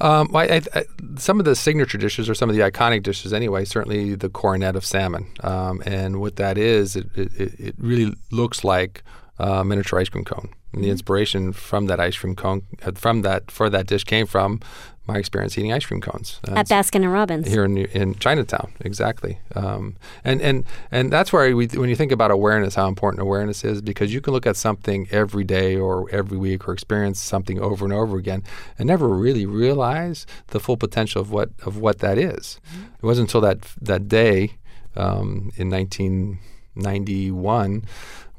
Um, 0.00 0.34
I, 0.34 0.62
I, 0.74 0.84
some 1.16 1.38
of 1.38 1.44
the 1.44 1.54
signature 1.54 1.98
dishes, 1.98 2.28
or 2.28 2.34
some 2.34 2.48
of 2.48 2.56
the 2.56 2.62
iconic 2.62 3.02
dishes, 3.02 3.32
anyway. 3.32 3.64
Certainly 3.64 4.16
the 4.16 4.28
coronet 4.28 4.76
of 4.76 4.84
salmon, 4.84 5.26
um, 5.40 5.82
and 5.84 6.20
what 6.20 6.36
that 6.36 6.56
is, 6.56 6.96
it, 6.96 7.06
it, 7.14 7.60
it 7.60 7.74
really 7.78 8.14
looks 8.30 8.64
like 8.64 9.02
a 9.38 9.64
miniature 9.64 10.00
ice 10.00 10.08
cream 10.08 10.24
cone. 10.24 10.48
And 10.74 10.84
the 10.84 10.90
inspiration 10.90 11.52
from 11.52 11.86
that 11.86 12.00
ice 12.00 12.16
cream 12.16 12.34
cone, 12.34 12.62
uh, 12.84 12.92
from 12.94 13.22
that 13.22 13.50
for 13.50 13.70
that 13.70 13.86
dish, 13.86 14.04
came 14.04 14.26
from 14.26 14.60
my 15.06 15.18
experience 15.18 15.58
eating 15.58 15.72
ice 15.72 15.84
cream 15.84 16.00
cones 16.00 16.40
uh, 16.48 16.54
at 16.54 16.68
Baskin 16.68 17.02
and 17.02 17.12
Robbins 17.12 17.46
here 17.46 17.64
in 17.64 17.76
in 17.76 18.14
Chinatown. 18.14 18.72
Exactly, 18.80 19.38
um, 19.54 19.96
and 20.24 20.40
and 20.40 20.64
and 20.90 21.12
that's 21.12 21.32
where 21.32 21.54
we, 21.54 21.66
when 21.66 21.90
you 21.90 21.96
think 21.96 22.12
about 22.12 22.30
awareness, 22.30 22.74
how 22.74 22.88
important 22.88 23.20
awareness 23.20 23.64
is, 23.64 23.82
because 23.82 24.14
you 24.14 24.20
can 24.20 24.32
look 24.32 24.46
at 24.46 24.56
something 24.56 25.06
every 25.10 25.44
day 25.44 25.76
or 25.76 26.08
every 26.10 26.38
week 26.38 26.66
or 26.66 26.72
experience 26.72 27.20
something 27.20 27.60
over 27.60 27.84
and 27.84 27.92
over 27.92 28.16
again, 28.16 28.42
and 28.78 28.86
never 28.86 29.08
really 29.08 29.44
realize 29.44 30.26
the 30.48 30.60
full 30.60 30.76
potential 30.76 31.20
of 31.20 31.30
what 31.30 31.50
of 31.64 31.76
what 31.76 31.98
that 31.98 32.16
is. 32.16 32.60
Mm-hmm. 32.72 32.84
It 32.94 33.02
wasn't 33.02 33.28
until 33.28 33.42
that 33.42 33.60
that 33.82 34.08
day 34.08 34.54
um, 34.96 35.52
in 35.56 35.70
1991 35.70 37.84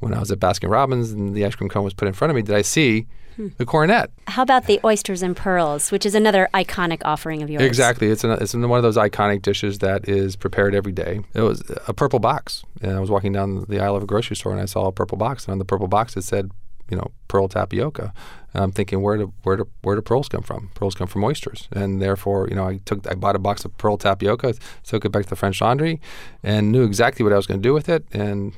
when 0.00 0.14
I 0.14 0.18
was 0.18 0.30
at 0.30 0.38
Baskin 0.38 0.70
Robbins 0.70 1.10
and 1.10 1.34
the 1.34 1.44
ice 1.44 1.54
cream 1.54 1.68
cone 1.68 1.84
was 1.84 1.94
put 1.94 2.08
in 2.08 2.14
front 2.14 2.30
of 2.30 2.36
me, 2.36 2.42
did 2.42 2.54
I 2.54 2.62
see 2.62 3.06
hmm. 3.36 3.48
the 3.56 3.64
coronet? 3.64 4.10
How 4.28 4.42
about 4.42 4.66
the 4.66 4.80
oysters 4.84 5.22
and 5.22 5.36
pearls, 5.36 5.90
which 5.90 6.04
is 6.04 6.14
another 6.14 6.48
iconic 6.54 7.02
offering 7.04 7.42
of 7.42 7.50
yours? 7.50 7.62
Exactly. 7.62 8.08
It's, 8.08 8.24
an, 8.24 8.32
it's 8.32 8.54
one 8.54 8.78
of 8.78 8.82
those 8.82 8.96
iconic 8.96 9.42
dishes 9.42 9.78
that 9.78 10.08
is 10.08 10.36
prepared 10.36 10.74
every 10.74 10.92
day. 10.92 11.20
It 11.34 11.42
was 11.42 11.62
a 11.86 11.94
purple 11.94 12.18
box. 12.18 12.64
And 12.82 12.92
I 12.92 13.00
was 13.00 13.10
walking 13.10 13.32
down 13.32 13.64
the 13.68 13.80
aisle 13.80 13.96
of 13.96 14.02
a 14.02 14.06
grocery 14.06 14.36
store 14.36 14.52
and 14.52 14.60
I 14.60 14.66
saw 14.66 14.86
a 14.86 14.92
purple 14.92 15.18
box. 15.18 15.44
And 15.44 15.52
on 15.52 15.58
the 15.58 15.64
purple 15.64 15.88
box 15.88 16.16
it 16.16 16.22
said, 16.22 16.50
you 16.90 16.96
know, 16.96 17.10
pearl 17.28 17.48
tapioca. 17.48 18.12
And 18.54 18.62
I'm 18.62 18.72
thinking, 18.72 19.02
where 19.02 19.16
do 19.16 19.32
where 19.42 19.56
do 19.56 19.68
where 19.82 19.96
do 19.96 20.02
pearls 20.02 20.28
come 20.28 20.42
from? 20.42 20.70
Pearls 20.74 20.94
come 20.94 21.06
from 21.06 21.24
oysters, 21.24 21.68
and 21.72 22.00
therefore, 22.00 22.48
you 22.48 22.54
know, 22.54 22.66
I 22.68 22.78
took 22.84 23.06
I 23.10 23.14
bought 23.14 23.36
a 23.36 23.38
box 23.38 23.64
of 23.64 23.76
pearl 23.76 23.98
tapioca, 23.98 24.54
took 24.84 25.04
it 25.04 25.10
back 25.10 25.24
to 25.24 25.30
the 25.30 25.36
French 25.36 25.60
Laundry, 25.60 26.00
and 26.42 26.72
knew 26.72 26.84
exactly 26.84 27.22
what 27.22 27.32
I 27.32 27.36
was 27.36 27.46
going 27.46 27.60
to 27.60 27.68
do 27.68 27.74
with 27.74 27.88
it, 27.88 28.06
and 28.12 28.54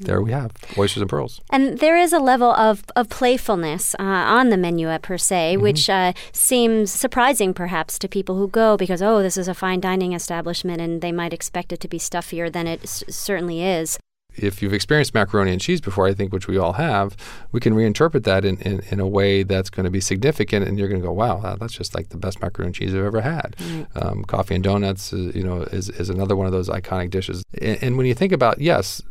there 0.00 0.20
we 0.20 0.32
have 0.32 0.52
oysters 0.76 1.00
and 1.00 1.10
pearls. 1.10 1.40
And 1.50 1.78
there 1.78 1.96
is 1.96 2.12
a 2.12 2.18
level 2.18 2.52
of, 2.52 2.84
of 2.96 3.08
playfulness 3.08 3.94
uh, 3.98 4.02
on 4.02 4.50
the 4.50 4.56
menu 4.56 4.88
at 4.88 5.02
Per 5.02 5.18
Se, 5.18 5.54
mm-hmm. 5.54 5.62
which 5.62 5.88
uh, 5.88 6.12
seems 6.32 6.90
surprising 6.92 7.54
perhaps 7.54 7.98
to 8.00 8.08
people 8.08 8.36
who 8.36 8.48
go 8.48 8.76
because, 8.76 9.02
oh, 9.02 9.22
this 9.22 9.36
is 9.36 9.48
a 9.48 9.54
fine 9.54 9.80
dining 9.80 10.12
establishment 10.12 10.80
and 10.80 11.00
they 11.00 11.12
might 11.12 11.32
expect 11.32 11.72
it 11.72 11.80
to 11.80 11.88
be 11.88 11.98
stuffier 11.98 12.50
than 12.50 12.66
it 12.66 12.82
s- 12.82 13.04
certainly 13.08 13.62
is 13.62 13.98
if 14.36 14.62
you've 14.62 14.72
experienced 14.72 15.14
macaroni 15.14 15.52
and 15.52 15.60
cheese 15.60 15.80
before, 15.80 16.06
I 16.06 16.14
think, 16.14 16.32
which 16.32 16.48
we 16.48 16.58
all 16.58 16.74
have, 16.74 17.16
we 17.52 17.60
can 17.60 17.74
reinterpret 17.74 18.24
that 18.24 18.44
in, 18.44 18.58
in, 18.60 18.80
in 18.90 19.00
a 19.00 19.06
way 19.06 19.42
that's 19.42 19.70
going 19.70 19.84
to 19.84 19.90
be 19.90 20.00
significant, 20.00 20.66
and 20.66 20.78
you're 20.78 20.88
going 20.88 21.00
to 21.00 21.06
go, 21.06 21.12
"Wow, 21.12 21.56
that's 21.58 21.72
just 21.72 21.94
like 21.94 22.08
the 22.08 22.16
best 22.16 22.42
macaroni 22.42 22.68
and 22.68 22.74
cheese 22.74 22.94
I've 22.94 23.04
ever 23.04 23.20
had." 23.20 23.56
Um, 23.94 24.24
coffee 24.24 24.54
and 24.54 24.64
donuts, 24.64 25.12
uh, 25.12 25.16
you 25.34 25.44
know, 25.44 25.62
is, 25.62 25.88
is 25.88 26.10
another 26.10 26.36
one 26.36 26.46
of 26.46 26.52
those 26.52 26.68
iconic 26.68 27.10
dishes. 27.10 27.44
And, 27.60 27.82
and 27.82 27.96
when 27.96 28.06
you 28.06 28.14
think 28.14 28.32
about, 28.32 28.60
yes, 28.60 29.02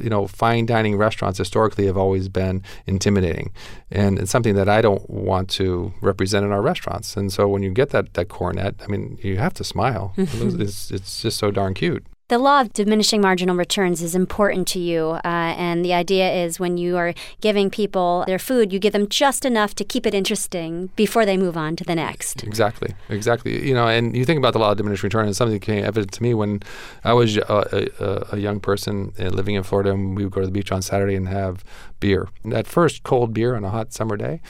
you 0.00 0.10
know, 0.10 0.26
fine 0.26 0.66
dining 0.66 0.96
restaurants 0.96 1.38
historically 1.38 1.86
have 1.86 1.96
always 1.96 2.28
been 2.28 2.62
intimidating, 2.86 3.52
and 3.90 4.18
it's 4.18 4.30
something 4.30 4.54
that 4.54 4.68
I 4.68 4.80
don't 4.80 5.08
want 5.08 5.48
to 5.50 5.92
represent 6.00 6.44
in 6.44 6.52
our 6.52 6.62
restaurants. 6.62 7.16
And 7.16 7.32
so 7.32 7.48
when 7.48 7.62
you 7.62 7.70
get 7.70 7.90
that 7.90 8.14
that 8.14 8.28
cornet, 8.28 8.76
I 8.82 8.86
mean, 8.86 9.18
you 9.22 9.38
have 9.38 9.54
to 9.54 9.64
smile. 9.64 10.14
it's, 10.16 10.90
it's 10.90 11.22
just 11.22 11.38
so 11.38 11.50
darn 11.50 11.74
cute. 11.74 12.04
The 12.30 12.38
law 12.38 12.60
of 12.60 12.72
diminishing 12.72 13.20
marginal 13.20 13.56
returns 13.56 14.00
is 14.02 14.14
important 14.14 14.68
to 14.68 14.78
you. 14.78 15.18
Uh, 15.24 15.50
and 15.58 15.84
the 15.84 15.92
idea 15.92 16.32
is 16.32 16.60
when 16.60 16.76
you 16.76 16.96
are 16.96 17.12
giving 17.40 17.70
people 17.70 18.22
their 18.28 18.38
food, 18.38 18.72
you 18.72 18.78
give 18.78 18.92
them 18.92 19.08
just 19.08 19.44
enough 19.44 19.74
to 19.74 19.84
keep 19.84 20.06
it 20.06 20.14
interesting 20.14 20.90
before 20.94 21.26
they 21.26 21.36
move 21.36 21.56
on 21.56 21.74
to 21.74 21.82
the 21.82 21.96
next. 21.96 22.44
Exactly. 22.44 22.94
Exactly. 23.08 23.66
You 23.66 23.74
know, 23.74 23.88
and 23.88 24.16
you 24.16 24.24
think 24.24 24.38
about 24.38 24.52
the 24.52 24.60
law 24.60 24.70
of 24.70 24.76
diminishing 24.76 25.08
return, 25.08 25.26
and 25.26 25.34
something 25.34 25.54
that 25.54 25.60
became 25.60 25.84
evident 25.84 26.12
to 26.12 26.22
me 26.22 26.32
when 26.32 26.62
I 27.02 27.14
was 27.14 27.36
a, 27.36 27.90
a, 27.98 28.36
a 28.36 28.38
young 28.38 28.60
person 28.60 29.12
uh, 29.18 29.24
living 29.24 29.56
in 29.56 29.64
Florida, 29.64 29.90
and 29.90 30.16
we 30.16 30.22
would 30.22 30.32
go 30.32 30.40
to 30.40 30.46
the 30.46 30.52
beach 30.52 30.70
on 30.70 30.82
Saturday 30.82 31.16
and 31.16 31.26
have 31.26 31.64
beer. 31.98 32.28
That 32.44 32.68
first 32.68 33.02
cold 33.02 33.34
beer 33.34 33.56
on 33.56 33.64
a 33.64 33.70
hot 33.70 33.92
summer 33.92 34.16
day 34.16 34.40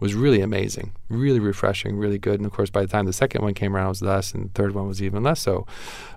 was 0.00 0.14
really 0.14 0.40
amazing, 0.40 0.92
really 1.08 1.40
refreshing, 1.40 1.96
really 1.96 2.18
good. 2.18 2.40
And 2.40 2.46
of 2.46 2.52
course, 2.52 2.70
by 2.70 2.82
the 2.82 2.88
time 2.88 3.06
the 3.06 3.12
second 3.12 3.42
one 3.42 3.54
came 3.54 3.74
around, 3.74 3.86
it 3.86 3.90
was 3.90 4.02
less, 4.02 4.32
and 4.32 4.46
the 4.46 4.52
third 4.52 4.74
one 4.74 4.88
was 4.88 5.02
even 5.02 5.22
less 5.22 5.40
so. 5.40 5.66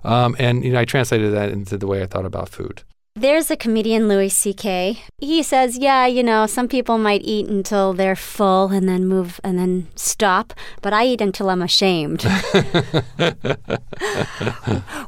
Um, 0.04 0.36
and 0.38 0.64
you 0.64 0.72
know, 0.72 0.80
I 0.80 0.84
translated 0.84 1.32
that 1.32 1.50
into 1.50 1.78
the 1.78 1.86
way 1.86 2.02
I 2.02 2.06
thought 2.06 2.26
about 2.26 2.48
food. 2.48 2.82
There's 3.18 3.50
a 3.50 3.56
comedian, 3.56 4.06
Louis 4.06 4.28
C.K. 4.28 5.02
He 5.18 5.42
says, 5.42 5.76
Yeah, 5.76 6.06
you 6.06 6.22
know, 6.22 6.46
some 6.46 6.68
people 6.68 6.98
might 6.98 7.22
eat 7.24 7.48
until 7.48 7.92
they're 7.92 8.14
full 8.14 8.68
and 8.68 8.88
then 8.88 9.06
move 9.06 9.40
and 9.42 9.58
then 9.58 9.88
stop, 9.96 10.54
but 10.82 10.92
I 10.92 11.04
eat 11.04 11.20
until 11.20 11.50
I'm 11.50 11.60
ashamed. 11.60 12.22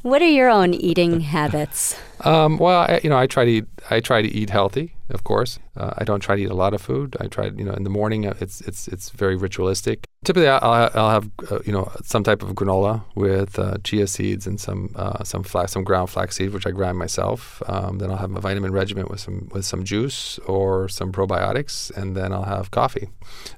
what 0.02 0.22
are 0.22 0.28
your 0.28 0.48
own 0.48 0.74
eating 0.74 1.20
habits? 1.20 2.00
Um, 2.22 2.58
well, 2.58 2.80
I, 2.80 3.00
you 3.04 3.10
know, 3.10 3.16
I 3.16 3.28
try 3.28 3.44
to 3.44 3.50
eat. 3.50 3.66
I 3.90 4.00
try 4.00 4.22
to 4.22 4.28
eat 4.28 4.50
healthy 4.50 4.92
of 5.10 5.24
course. 5.24 5.58
Uh, 5.76 5.92
I 5.98 6.04
don't 6.04 6.20
try 6.20 6.36
to 6.36 6.42
eat 6.42 6.50
a 6.50 6.54
lot 6.54 6.74
of 6.74 6.80
food. 6.80 7.16
I 7.20 7.26
try, 7.26 7.46
you 7.46 7.64
know, 7.64 7.72
in 7.72 7.84
the 7.84 7.90
morning 7.90 8.26
uh, 8.26 8.34
it's 8.40 8.60
it's 8.62 8.88
it's 8.88 9.10
very 9.10 9.36
ritualistic. 9.36 10.06
Typically, 10.24 10.48
I'll, 10.48 10.90
I'll 10.94 11.10
have 11.10 11.30
uh, 11.50 11.60
you 11.64 11.72
know 11.72 11.90
some 12.02 12.22
type 12.22 12.42
of 12.42 12.50
granola 12.50 13.02
with 13.14 13.58
uh, 13.58 13.78
chia 13.84 14.06
seeds 14.06 14.46
and 14.46 14.60
some 14.60 14.92
uh, 14.96 15.24
some 15.24 15.42
flax, 15.42 15.72
some 15.72 15.84
ground 15.84 16.10
flax 16.10 16.36
seeds, 16.36 16.52
which 16.52 16.66
I 16.66 16.70
grind 16.70 16.98
myself. 16.98 17.62
Um, 17.66 17.98
then 17.98 18.10
I'll 18.10 18.16
have 18.16 18.34
a 18.34 18.40
vitamin 18.40 18.72
regimen 18.72 19.06
with 19.08 19.20
some 19.20 19.48
with 19.52 19.64
some 19.64 19.84
juice 19.84 20.38
or 20.40 20.88
some 20.88 21.12
probiotics, 21.12 21.90
and 21.96 22.16
then 22.16 22.32
I'll 22.32 22.44
have 22.44 22.70
coffee. 22.70 23.08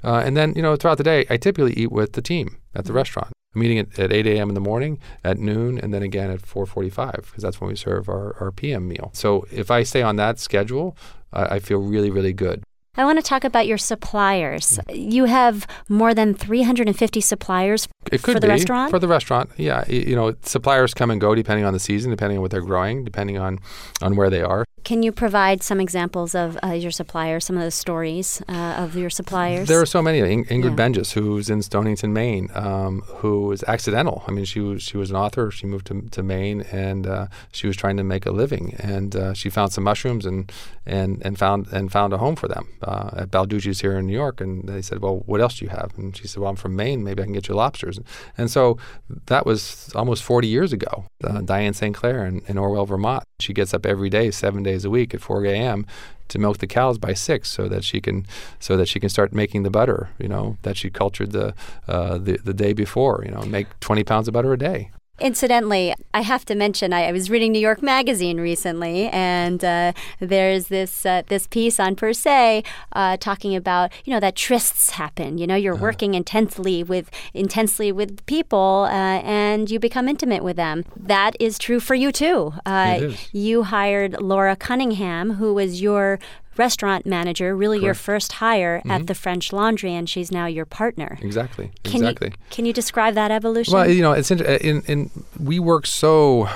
Uh, 0.05 0.23
and 0.25 0.37
then 0.37 0.55
you 0.55 0.63
know 0.63 0.77
throughout 0.77 0.99
the 0.99 1.05
day, 1.05 1.27
I 1.31 1.37
typically 1.37 1.75
eat 1.75 1.93
with 1.93 2.13
the 2.13 2.23
team 2.23 2.59
at 2.75 2.85
the 2.85 2.91
mm-hmm. 2.91 2.97
restaurant. 2.97 3.33
I'm 3.55 3.63
eating 3.63 3.79
at, 3.79 3.99
at 3.99 4.13
8 4.13 4.27
a.m. 4.27 4.49
in 4.49 4.55
the 4.55 4.61
morning, 4.61 4.99
at 5.25 5.39
noon, 5.39 5.79
and 5.79 5.93
then 5.93 6.03
again 6.03 6.31
at 6.31 6.43
4:45 6.43 7.17
because 7.17 7.43
that's 7.43 7.61
when 7.61 7.69
we 7.69 7.77
serve 7.77 8.09
our, 8.09 8.37
our 8.41 8.51
PM 8.51 8.89
meal. 8.89 9.11
So 9.13 9.47
if 9.51 9.71
I 9.71 9.83
stay 9.83 10.03
on 10.03 10.17
that 10.17 10.39
schedule, 10.39 10.97
I, 11.33 11.57
I 11.57 11.59
feel 11.59 11.79
really, 11.79 12.11
really 12.11 12.33
good. 12.33 12.63
I 12.95 13.07
want 13.07 13.19
to 13.19 13.23
talk 13.23 13.45
about 13.45 13.67
your 13.67 13.79
suppliers. 13.79 14.79
You 14.91 15.25
have 15.25 15.67
more 15.89 16.13
than 16.13 16.35
350 16.35 17.23
suppliers 17.23 17.89
it 18.11 18.23
could 18.23 18.35
for 18.35 18.41
the 18.41 18.47
be, 18.47 18.53
restaurant? 18.53 18.91
For 18.91 18.99
the 18.99 19.09
restaurant, 19.09 19.51
yeah. 19.57 19.89
You 19.89 20.15
know, 20.15 20.35
suppliers 20.43 20.93
come 20.93 21.11
and 21.11 21.19
go 21.19 21.35
depending 21.35 21.65
on 21.65 21.73
the 21.73 21.81
season, 21.81 22.11
depending 22.11 22.37
on 22.37 22.43
what 22.43 22.51
they're 22.51 22.61
growing, 22.61 23.03
depending 23.03 23.39
on, 23.39 23.61
on 24.03 24.15
where 24.15 24.29
they 24.29 24.43
are. 24.43 24.67
Can 24.85 25.03
you 25.03 25.13
provide 25.13 25.63
some 25.63 25.81
examples 25.81 26.35
of 26.35 26.59
uh, 26.63 26.73
your 26.73 26.91
suppliers, 26.91 27.45
some 27.45 27.57
of 27.57 27.63
the 27.63 27.71
stories 27.71 28.43
uh, 28.49 28.75
of 28.79 28.97
your 28.97 29.11
suppliers? 29.11 29.69
There 29.69 29.81
are 29.81 29.87
so 29.87 30.03
many. 30.03 30.19
In- 30.19 30.45
Ingrid 30.47 30.77
yeah. 30.77 30.89
Bengis, 30.89 31.13
who's 31.13 31.49
in 31.49 31.63
Stonington, 31.63 32.13
Maine, 32.13 32.51
um, 32.55 33.03
who 33.07 33.43
was 33.43 33.63
accidental. 33.69 34.25
I 34.27 34.33
mean, 34.33 34.45
she 34.45 34.59
was 34.59 34.83
she 34.83 34.97
was 34.97 35.11
an 35.11 35.17
author. 35.17 35.53
She 35.53 35.67
moved 35.67 35.87
to, 35.87 36.03
to 36.11 36.23
Maine, 36.25 36.63
and 36.73 37.07
uh, 37.07 37.29
she 37.53 37.69
was 37.69 37.77
trying 37.77 37.97
to 37.99 38.03
make 38.03 38.27
a 38.27 38.33
living. 38.33 38.75
And 38.81 39.15
uh, 39.15 39.35
she 39.35 39.51
found 39.51 39.73
some 39.73 39.85
mushrooms 39.85 40.27
and 40.27 40.51
and 40.85 41.23
and 41.25 41.39
found 41.39 41.69
and 41.69 41.93
found 41.93 42.13
a 42.13 42.19
home 42.19 42.35
for 42.35 42.49
them 42.49 42.67
uh, 42.83 43.11
at 43.17 43.31
Balducci's 43.31 43.81
here 43.81 43.99
in 43.99 44.07
New 44.07 44.13
York. 44.13 44.41
And 44.41 44.69
they 44.69 44.83
said, 44.83 45.01
"Well, 45.01 45.23
what 45.27 45.41
else 45.41 45.59
do 45.59 45.65
you 45.65 45.71
have?" 45.71 45.93
And 45.97 46.17
she 46.17 46.27
said, 46.27 46.41
"Well, 46.41 46.51
I'm 46.51 46.57
from 46.57 46.77
Maine. 46.77 47.05
Maybe 47.05 47.23
I 47.23 47.25
can 47.25 47.35
get 47.35 47.49
you 47.49 47.55
lobsters." 47.55 47.99
And 48.37 48.51
so 48.51 48.79
that 49.27 49.47
was 49.47 49.93
almost 49.95 50.23
40 50.23 50.49
years 50.49 50.73
ago. 50.73 51.05
Uh, 51.23 51.41
Diane 51.41 51.75
St. 51.75 51.95
Clair 51.95 52.27
in, 52.27 52.43
in 52.47 52.59
Orwell, 52.59 52.87
Vermont. 52.87 53.25
She 53.41 53.53
gets 53.53 53.75
up 53.75 53.87
every 53.87 54.11
day, 54.11 54.31
seven 54.31 54.63
days 54.63 54.85
a 54.85 54.91
week 54.91 55.15
at 55.15 55.21
4 55.21 55.45
a.m. 55.47 55.87
to 56.29 56.39
milk 56.39 56.59
the 56.59 56.67
cows 56.67 56.99
by 56.99 57.15
six, 57.15 57.51
so 57.51 57.69
that 57.69 57.85
she 57.85 58.01
can 58.01 58.27
so 58.59 58.77
that 58.77 58.89
she 58.89 59.01
can 59.01 59.09
start 59.09 59.33
making 59.33 59.63
the 59.63 59.71
butter. 59.71 60.11
You 60.19 60.29
know 60.29 60.57
that 60.63 60.77
she 60.77 60.91
cultured 60.91 61.33
the 61.33 61.55
uh, 61.89 62.19
the 62.19 62.39
the 62.39 62.55
day 62.55 62.73
before. 62.73 63.23
You 63.25 63.33
know, 63.33 63.43
make 63.43 63.69
20 63.81 64.05
pounds 64.05 64.29
of 64.29 64.35
butter 64.35 64.53
a 64.53 64.59
day. 64.59 64.91
Incidentally, 65.23 65.95
I 66.13 66.23
have 66.23 66.45
to 66.47 66.57
mention 66.57 66.93
I, 66.93 67.05
I 67.05 67.13
was 67.13 67.31
reading 67.31 67.53
New 67.53 67.61
York 67.61 67.81
Magazine 67.81 68.41
recently, 68.41 69.09
and 69.11 69.65
uh, 69.65 69.93
there's 70.19 70.67
this 70.67 71.07
uh, 71.07 71.23
this 71.29 71.47
piece 71.47 71.79
on 71.79 71.95
Per 71.95 72.13
Se 72.13 72.65
uh, 72.93 73.17
talking 73.19 73.55
about 73.55 73.93
you 74.05 74.13
know 74.13 74.19
that 74.19 74.35
trysts 74.35 74.91
happen. 74.91 75.39
You 75.39 75.47
know, 75.47 75.55
you're 75.55 75.75
uh-huh. 75.75 75.83
working 75.83 76.15
intensely 76.15 76.83
with 76.83 77.09
intensely 77.35 77.93
with 77.93 78.27
people, 78.27 78.89
uh, 78.89 79.21
and 79.23 79.71
you 79.71 79.79
become 79.79 80.09
intimate 80.09 80.43
with 80.43 80.57
them. 80.57 80.85
That 80.97 81.37
is 81.39 81.57
true 81.57 81.79
for 81.79 81.95
you 81.95 82.11
too. 82.11 82.55
Uh, 82.67 83.13
you 83.31 83.63
hired 83.63 84.21
Laura 84.21 84.57
Cunningham, 84.57 85.35
who 85.35 85.55
was 85.55 85.81
your 85.81 86.19
restaurant 86.57 87.07
manager, 87.07 87.57
really 87.57 87.79
Correct. 87.79 87.85
your 87.85 87.95
first 87.95 88.33
hire 88.35 88.79
mm-hmm. 88.79 88.91
at 88.91 89.07
the 89.07 89.15
French 89.15 89.53
Laundry, 89.53 89.95
and 89.95 90.09
she's 90.09 90.31
now 90.31 90.47
your 90.47 90.67
partner. 90.67 91.19
Exactly. 91.21 91.71
Can 91.85 91.97
exactly. 91.97 92.29
You, 92.29 92.35
can 92.51 92.67
you 92.67 92.73
describe 92.73 93.15
that 93.15 93.31
evolution? 93.31 93.75
Well, 93.75 93.89
you 93.89 94.03
know, 94.03 94.13
it's 94.13 94.31
in, 94.31 94.41
in, 94.41 94.83
in 94.83 95.11
we 95.39 95.59
work 95.59 95.87
so 95.87 96.49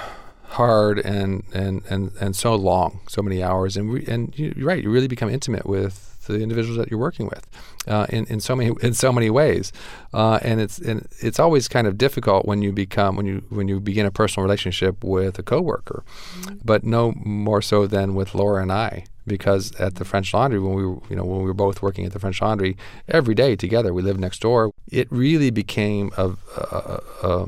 hard 0.44 0.98
and, 0.98 1.44
and, 1.52 1.82
and, 1.88 2.12
and 2.20 2.36
so 2.36 2.54
long, 2.54 3.00
so 3.08 3.22
many 3.22 3.42
hours, 3.42 3.76
and 3.76 3.90
we, 3.90 4.06
and 4.06 4.32
you're 4.38 4.66
right, 4.66 4.82
you 4.82 4.90
really 4.90 5.08
become 5.08 5.28
intimate 5.28 5.66
with 5.66 6.24
the 6.26 6.40
individuals 6.40 6.76
that 6.76 6.90
you're 6.90 6.98
working 6.98 7.26
with 7.26 7.46
uh, 7.86 8.06
in, 8.08 8.24
in 8.26 8.40
so 8.40 8.56
many 8.56 8.72
in 8.82 8.94
so 8.94 9.12
many 9.12 9.30
ways, 9.30 9.72
uh, 10.12 10.38
and 10.42 10.60
it's 10.60 10.78
and 10.78 11.06
it's 11.20 11.38
always 11.38 11.68
kind 11.68 11.86
of 11.86 11.98
difficult 11.98 12.46
when 12.46 12.62
you 12.62 12.72
become 12.72 13.16
when 13.16 13.26
you 13.26 13.44
when 13.48 13.68
you 13.68 13.80
begin 13.80 14.06
a 14.06 14.10
personal 14.10 14.44
relationship 14.44 15.02
with 15.04 15.38
a 15.38 15.42
coworker, 15.42 16.04
mm-hmm. 16.40 16.56
but 16.64 16.84
no 16.84 17.12
more 17.16 17.62
so 17.62 17.86
than 17.86 18.14
with 18.14 18.34
Laura 18.34 18.62
and 18.62 18.72
I 18.72 19.04
because 19.26 19.74
at 19.76 19.96
the 19.96 20.04
French 20.04 20.32
Laundry, 20.32 20.60
when 20.60 20.74
we 20.74 20.86
were, 20.86 20.98
you 21.10 21.16
know, 21.16 21.24
when 21.24 21.38
we 21.38 21.44
were 21.44 21.54
both 21.54 21.82
working 21.82 22.06
at 22.06 22.12
the 22.12 22.18
French 22.18 22.40
Laundry 22.40 22.76
every 23.08 23.34
day 23.34 23.56
together, 23.56 23.92
we 23.92 24.02
lived 24.02 24.20
next 24.20 24.40
door. 24.40 24.72
It 24.90 25.08
really 25.10 25.50
became 25.50 26.12
a, 26.16 26.32
a, 26.56 27.00
a, 27.22 27.46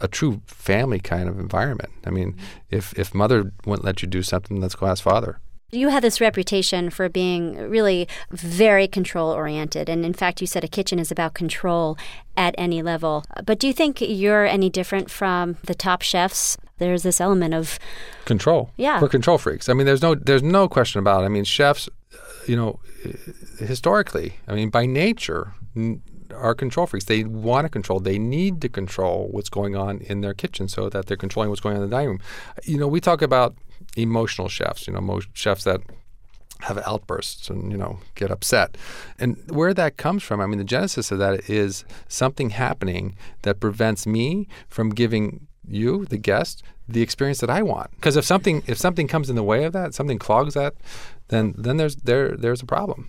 a 0.00 0.08
true 0.08 0.40
family 0.46 1.00
kind 1.00 1.28
of 1.28 1.38
environment. 1.38 1.90
I 2.06 2.10
mean, 2.10 2.32
mm-hmm. 2.32 2.44
if 2.70 2.96
if 2.98 3.14
mother 3.14 3.52
wouldn't 3.66 3.84
let 3.84 4.02
you 4.02 4.08
do 4.08 4.22
something, 4.22 4.60
let's 4.60 4.74
go 4.74 4.86
ask 4.86 5.02
father. 5.02 5.40
You 5.70 5.88
have 5.88 6.02
this 6.02 6.18
reputation 6.18 6.88
for 6.88 7.10
being 7.10 7.68
really 7.68 8.08
very 8.30 8.88
control 8.88 9.30
oriented. 9.30 9.90
And 9.90 10.02
in 10.04 10.14
fact, 10.14 10.40
you 10.40 10.46
said 10.46 10.64
a 10.64 10.68
kitchen 10.68 10.98
is 10.98 11.10
about 11.10 11.34
control 11.34 11.98
at 12.38 12.54
any 12.56 12.80
level. 12.80 13.24
But 13.44 13.58
do 13.58 13.66
you 13.66 13.74
think 13.74 14.00
you're 14.00 14.46
any 14.46 14.70
different 14.70 15.10
from 15.10 15.58
the 15.64 15.74
top 15.74 16.00
chefs? 16.00 16.56
There's 16.78 17.02
this 17.02 17.20
element 17.20 17.52
of 17.52 17.78
control. 18.24 18.70
Yeah. 18.78 19.00
We're 19.00 19.08
control 19.08 19.36
freaks. 19.36 19.68
I 19.68 19.74
mean, 19.74 19.84
there's 19.84 20.00
no 20.00 20.14
there's 20.14 20.42
no 20.42 20.68
question 20.68 21.00
about 21.00 21.22
it. 21.22 21.26
I 21.26 21.28
mean, 21.28 21.44
chefs, 21.44 21.88
you 22.46 22.56
know, 22.56 22.80
historically, 23.58 24.36
I 24.46 24.54
mean, 24.54 24.70
by 24.70 24.86
nature, 24.86 25.52
are 26.34 26.54
control 26.54 26.86
freaks. 26.86 27.06
They 27.06 27.24
want 27.24 27.64
to 27.64 27.68
control. 27.68 28.00
They 28.00 28.18
need 28.18 28.62
to 28.62 28.68
control 28.68 29.28
what's 29.30 29.48
going 29.50 29.76
on 29.76 29.98
in 29.98 30.20
their 30.22 30.34
kitchen 30.34 30.68
so 30.68 30.88
that 30.88 31.06
they're 31.06 31.16
controlling 31.16 31.50
what's 31.50 31.60
going 31.60 31.76
on 31.76 31.82
in 31.82 31.90
the 31.90 31.94
dining 31.94 32.08
room. 32.08 32.20
You 32.64 32.78
know, 32.78 32.88
we 32.88 33.00
talk 33.00 33.22
about 33.22 33.54
emotional 34.02 34.48
chefs, 34.48 34.86
you 34.86 34.92
know, 34.92 35.00
most 35.00 35.28
chefs 35.32 35.64
that 35.64 35.80
have 36.60 36.78
outbursts 36.78 37.48
and 37.48 37.70
you 37.70 37.78
know 37.78 38.00
get 38.14 38.30
upset. 38.30 38.76
And 39.18 39.36
where 39.48 39.72
that 39.74 39.96
comes 39.96 40.22
from 40.22 40.40
i 40.40 40.46
mean 40.46 40.58
the 40.58 40.64
genesis 40.64 41.12
of 41.12 41.18
that 41.18 41.48
is 41.48 41.84
something 42.08 42.50
happening 42.50 43.16
that 43.42 43.60
prevents 43.60 44.06
me 44.06 44.48
from 44.68 44.90
giving 44.90 45.46
you 45.68 46.04
the 46.06 46.18
guest 46.18 46.62
the 46.88 47.02
experience 47.02 47.38
that 47.40 47.50
i 47.50 47.62
want. 47.62 47.90
Because 47.92 48.16
if 48.16 48.24
something 48.24 48.62
if 48.66 48.76
something 48.76 49.06
comes 49.06 49.30
in 49.30 49.36
the 49.36 49.42
way 49.42 49.64
of 49.64 49.72
that 49.72 49.94
something 49.94 50.18
clogs 50.18 50.54
that 50.54 50.74
then 51.28 51.54
then 51.56 51.76
there's 51.76 51.96
there 51.96 52.36
there's 52.36 52.62
a 52.62 52.66
problem 52.66 53.06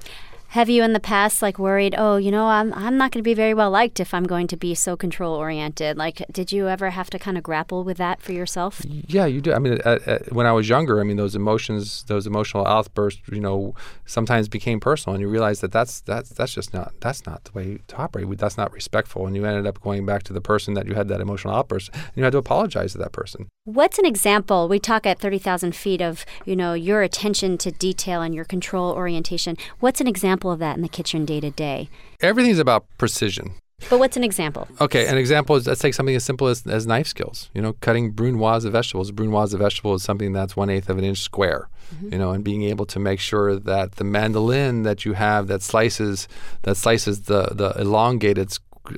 Have 0.53 0.67
you 0.67 0.81
in 0.81 0.93
the 0.93 0.99
past 0.99 1.43
like 1.43 1.59
worried, 1.59 1.93
oh, 1.95 2.17
you 2.17 2.31
know, 2.31 2.47
I'm 2.47 2.73
I'm 2.73 2.97
not 2.97 3.11
going 3.11 3.19
to 3.19 3.29
be 3.29 3.35
very 3.35 3.53
well 3.53 3.69
liked 3.69 3.99
if 3.99 4.15
I'm 4.15 4.23
going 4.23 4.47
to 4.47 4.57
be 4.57 4.73
so 4.73 4.97
control 4.97 5.35
oriented? 5.35 5.95
Like, 5.95 6.23
did 6.31 6.51
you 6.51 6.67
ever 6.67 6.89
have 6.89 7.11
to 7.11 7.19
kind 7.19 7.37
of 7.37 7.43
grapple 7.43 7.83
with 7.83 7.97
that 7.97 8.19
for 8.19 8.31
yourself? 8.31 8.81
Yeah, 8.83 9.27
you 9.27 9.41
do. 9.41 9.53
I 9.53 9.59
mean, 9.59 9.77
uh, 9.85 9.99
uh, 10.07 10.17
when 10.31 10.47
I 10.47 10.51
was 10.51 10.67
younger, 10.67 10.99
I 10.99 11.03
mean, 11.03 11.17
those 11.17 11.35
emotions, 11.35 12.03
those 12.07 12.25
emotional 12.25 12.65
outbursts, 12.65 13.21
you 13.31 13.39
know, 13.39 13.75
sometimes 14.07 14.49
became 14.49 14.79
personal, 14.79 15.13
and 15.13 15.21
you 15.21 15.29
realize 15.29 15.61
that 15.61 15.71
that's 15.71 16.01
that's 16.01 16.29
that's 16.29 16.55
just 16.55 16.73
not 16.73 16.93
that's 16.99 17.27
not 17.27 17.43
the 17.43 17.51
way 17.51 17.77
to 17.85 17.97
operate. 17.97 18.35
That's 18.39 18.57
not 18.57 18.73
respectful, 18.73 19.27
and 19.27 19.35
you 19.35 19.45
ended 19.45 19.67
up 19.67 19.79
going 19.81 20.03
back 20.07 20.23
to 20.23 20.33
the 20.33 20.41
person 20.41 20.73
that 20.73 20.87
you 20.87 20.95
had 20.95 21.09
that 21.09 21.21
emotional 21.21 21.53
outburst, 21.53 21.91
and 21.93 22.11
you 22.15 22.23
had 22.23 22.31
to 22.31 22.39
apologize 22.39 22.93
to 22.93 22.97
that 22.97 23.11
person. 23.11 23.49
What's 23.65 23.99
an 23.99 24.05
example? 24.07 24.67
We 24.67 24.79
talk 24.79 25.05
at 25.05 25.19
thirty 25.19 25.37
thousand 25.37 25.75
feet 25.75 26.01
of 26.01 26.25
you 26.43 26.55
know 26.55 26.73
your 26.73 27.03
attention 27.03 27.59
to 27.59 27.69
detail 27.69 28.23
and 28.23 28.33
your 28.33 28.45
control 28.45 28.93
orientation. 28.93 29.55
What's 29.79 30.01
an 30.01 30.07
example? 30.07 30.38
Example 30.39 30.51
of 30.51 30.59
that 30.59 30.77
in 30.77 30.81
the 30.81 30.89
kitchen 30.89 31.25
day 31.25 31.41
to 31.41 31.51
day? 31.51 31.89
Everything's 32.21 32.59
about 32.59 32.85
precision. 32.97 33.55
But 33.89 33.99
what's 33.99 34.17
an 34.17 34.23
example? 34.23 34.67
Okay, 34.81 35.07
an 35.07 35.17
example 35.17 35.55
is 35.55 35.67
let's 35.67 35.81
take 35.81 35.93
something 35.93 36.15
as 36.15 36.23
simple 36.23 36.47
as, 36.47 36.65
as 36.67 36.85
knife 36.85 37.07
skills. 37.07 37.49
You 37.53 37.61
know, 37.61 37.73
cutting 37.81 38.11
brunoise 38.11 38.65
of 38.65 38.73
vegetables. 38.73 39.11
Brunoise 39.11 39.53
of 39.53 39.59
vegetable 39.59 39.93
is 39.95 40.03
something 40.03 40.33
that's 40.33 40.55
one 40.55 40.69
eighth 40.69 40.89
of 40.89 40.97
an 40.97 41.03
inch 41.03 41.19
square. 41.19 41.69
Mm-hmm. 41.95 42.13
You 42.13 42.19
know, 42.19 42.31
and 42.31 42.43
being 42.43 42.63
able 42.63 42.85
to 42.87 42.99
make 42.99 43.19
sure 43.19 43.57
that 43.57 43.95
the 43.95 44.03
mandolin 44.03 44.83
that 44.83 45.05
you 45.05 45.13
have 45.13 45.47
that 45.47 45.61
slices 45.61 46.27
that 46.63 46.75
slices 46.75 47.21
the 47.23 47.43
the 47.53 47.69
elongated 47.79 48.51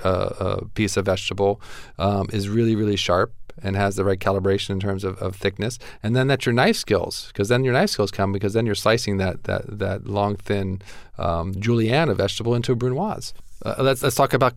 uh, 0.04 0.08
uh, 0.08 0.62
piece 0.74 0.98
of 0.98 1.06
vegetable 1.06 1.62
um, 2.00 2.28
is 2.32 2.50
really 2.50 2.76
really 2.76 2.96
sharp 2.96 3.34
and 3.64 3.76
has 3.76 3.96
the 3.96 4.06
right 4.06 4.20
calibration 4.20 4.70
in 4.72 4.80
terms 4.80 5.04
of, 5.04 5.18
of 5.22 5.36
thickness. 5.36 5.80
And 6.04 6.16
then 6.16 6.28
that's 6.28 6.46
your 6.46 6.54
knife 6.54 6.78
skills, 6.78 7.28
because 7.28 7.50
then 7.50 7.64
your 7.64 7.74
knife 7.74 7.90
skills 7.90 8.12
come 8.12 8.32
because 8.32 8.54
then 8.54 8.66
you're 8.66 8.76
slicing 8.76 9.18
that 9.18 9.44
that 9.44 9.80
that 9.80 10.08
long, 10.08 10.36
thin 10.36 10.82
um, 11.18 11.54
julienne 11.60 12.14
vegetable 12.16 12.56
into 12.56 12.72
a 12.72 12.76
brunoise. 12.76 13.34
Uh, 13.64 13.76
let's 13.80 14.04
let's 14.04 14.16
talk 14.16 14.34
about 14.34 14.56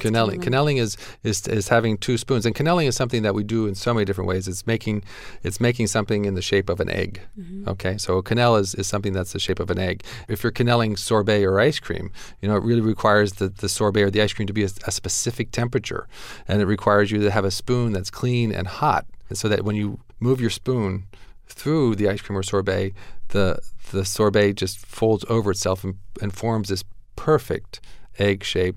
Quenelling. 0.00 0.40
Quenelling 0.42 0.78
is, 0.78 0.96
is 1.22 1.46
is 1.46 1.68
having 1.68 1.98
two 1.98 2.16
spoons, 2.18 2.46
and 2.46 2.54
quenelling 2.54 2.86
is 2.86 2.96
something 2.96 3.22
that 3.22 3.34
we 3.34 3.44
do 3.44 3.66
in 3.66 3.74
so 3.74 3.92
many 3.94 4.04
different 4.04 4.28
ways. 4.28 4.48
It's 4.48 4.66
making 4.66 5.02
it's 5.42 5.60
making 5.60 5.88
something 5.88 6.24
in 6.24 6.34
the 6.34 6.42
shape 6.42 6.68
of 6.68 6.80
an 6.80 6.88
egg. 6.88 7.20
Mm-hmm. 7.38 7.68
Okay, 7.68 7.98
so 7.98 8.18
a 8.18 8.22
quenelle 8.22 8.58
is, 8.60 8.74
is 8.74 8.86
something 8.86 9.12
that's 9.12 9.32
the 9.32 9.38
shape 9.38 9.60
of 9.60 9.70
an 9.70 9.78
egg. 9.78 10.02
If 10.28 10.42
you're 10.42 10.52
quenelling 10.52 10.96
sorbet 10.96 11.44
or 11.44 11.60
ice 11.60 11.78
cream, 11.78 12.10
you 12.40 12.48
know 12.48 12.56
it 12.56 12.62
really 12.62 12.80
requires 12.80 13.34
the, 13.34 13.48
the 13.48 13.68
sorbet 13.68 14.02
or 14.02 14.10
the 14.10 14.22
ice 14.22 14.32
cream 14.32 14.46
to 14.46 14.52
be 14.52 14.64
a, 14.64 14.68
a 14.86 14.90
specific 14.90 15.50
temperature, 15.50 16.08
and 16.48 16.60
it 16.60 16.66
requires 16.66 17.10
you 17.10 17.20
to 17.20 17.30
have 17.30 17.44
a 17.44 17.50
spoon 17.50 17.92
that's 17.92 18.10
clean 18.10 18.52
and 18.52 18.66
hot, 18.66 19.06
so 19.32 19.48
that 19.48 19.64
when 19.64 19.76
you 19.76 20.00
move 20.20 20.40
your 20.40 20.50
spoon 20.50 21.06
through 21.48 21.94
the 21.94 22.08
ice 22.08 22.20
cream 22.20 22.36
or 22.36 22.42
sorbet, 22.42 22.92
the 23.28 23.58
the 23.92 24.04
sorbet 24.04 24.52
just 24.54 24.78
folds 24.78 25.24
over 25.28 25.50
itself 25.50 25.84
and, 25.84 25.94
and 26.20 26.34
forms 26.34 26.68
this 26.68 26.84
perfect 27.14 27.80
egg 28.18 28.42
shape 28.44 28.76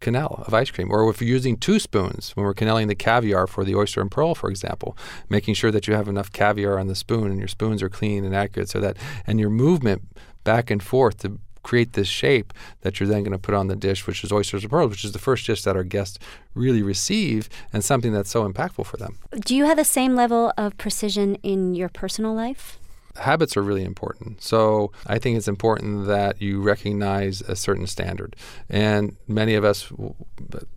quenelle 0.00 0.46
of 0.46 0.54
ice 0.54 0.70
cream. 0.70 0.90
Or 0.90 1.08
if 1.10 1.20
you're 1.20 1.28
using 1.28 1.56
two 1.56 1.78
spoons 1.78 2.32
when 2.34 2.44
we're 2.44 2.54
quenelling 2.54 2.88
the 2.88 2.94
caviar 2.94 3.46
for 3.46 3.64
the 3.64 3.74
oyster 3.74 4.00
and 4.00 4.10
pearl, 4.10 4.34
for 4.34 4.50
example, 4.50 4.96
making 5.28 5.54
sure 5.54 5.70
that 5.70 5.88
you 5.88 5.94
have 5.94 6.08
enough 6.08 6.32
caviar 6.32 6.78
on 6.78 6.86
the 6.86 6.94
spoon 6.94 7.30
and 7.30 7.38
your 7.38 7.48
spoons 7.48 7.82
are 7.82 7.88
clean 7.88 8.24
and 8.24 8.34
accurate 8.34 8.68
so 8.68 8.80
that, 8.80 8.96
and 9.26 9.40
your 9.40 9.50
movement 9.50 10.02
back 10.44 10.70
and 10.70 10.82
forth 10.82 11.18
to 11.18 11.38
create 11.62 11.92
this 11.92 12.08
shape 12.08 12.54
that 12.80 12.98
you're 12.98 13.08
then 13.08 13.22
going 13.22 13.32
to 13.32 13.38
put 13.38 13.54
on 13.54 13.66
the 13.66 13.76
dish, 13.76 14.06
which 14.06 14.24
is 14.24 14.32
oysters 14.32 14.62
and 14.62 14.70
pearls, 14.70 14.90
which 14.90 15.04
is 15.04 15.12
the 15.12 15.18
first 15.18 15.46
dish 15.46 15.62
that 15.62 15.76
our 15.76 15.84
guests 15.84 16.18
really 16.54 16.82
receive 16.82 17.48
and 17.72 17.84
something 17.84 18.12
that's 18.12 18.30
so 18.30 18.50
impactful 18.50 18.86
for 18.86 18.96
them. 18.96 19.18
Do 19.44 19.54
you 19.54 19.64
have 19.64 19.76
the 19.76 19.84
same 19.84 20.14
level 20.14 20.52
of 20.56 20.78
precision 20.78 21.34
in 21.36 21.74
your 21.74 21.90
personal 21.90 22.32
life? 22.32 22.77
Habits 23.18 23.56
are 23.56 23.62
really 23.62 23.84
important. 23.84 24.42
So 24.42 24.92
I 25.06 25.18
think 25.18 25.36
it's 25.36 25.48
important 25.48 26.06
that 26.06 26.40
you 26.40 26.60
recognize 26.60 27.40
a 27.42 27.56
certain 27.56 27.86
standard. 27.86 28.36
And 28.68 29.16
many 29.26 29.54
of 29.54 29.64
us, 29.64 29.92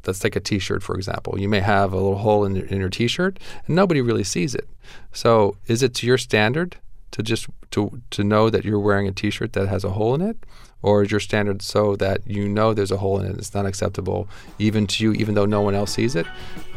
let's 0.06 0.20
take 0.20 0.36
a 0.36 0.40
T-shirt 0.40 0.84
for 0.84 0.96
example. 0.96 1.40
You 1.40 1.50
may 1.50 1.60
have 1.60 1.94
a 1.94 1.98
little 1.98 2.18
hole 2.18 2.46
in 2.46 2.56
your, 2.56 2.66
in 2.66 2.80
your 2.80 2.90
T-shirt, 2.90 3.40
and 3.68 3.76
nobody 3.76 4.02
really 4.02 4.24
sees 4.24 4.56
it. 4.56 4.68
So 5.12 5.58
is 5.68 5.84
it 5.84 5.94
to 5.96 6.08
your 6.08 6.18
standard 6.18 6.78
to 7.12 7.24
just 7.24 7.48
to 7.72 8.02
to 8.12 8.24
know 8.24 8.50
that 8.50 8.66
you're 8.66 8.80
wearing 8.80 9.08
a 9.08 9.12
T-shirt 9.12 9.54
that 9.54 9.68
has 9.68 9.84
a 9.84 9.92
hole 9.92 10.16
in 10.16 10.22
it? 10.22 10.38
Or 10.84 11.04
is 11.04 11.12
your 11.12 11.20
standard 11.20 11.62
so 11.62 11.96
that 11.98 12.26
you 12.26 12.50
know 12.50 12.74
there's 12.74 12.90
a 12.90 12.98
hole 12.98 13.20
in 13.20 13.28
it, 13.28 13.38
it's 13.38 13.54
not 13.54 13.68
acceptable 13.68 14.28
even 14.58 14.88
to 14.88 15.04
you, 15.04 15.14
even 15.14 15.36
though 15.36 15.46
no 15.46 15.62
one 15.62 15.76
else 15.76 15.94
sees 15.94 16.16
it, 16.16 16.26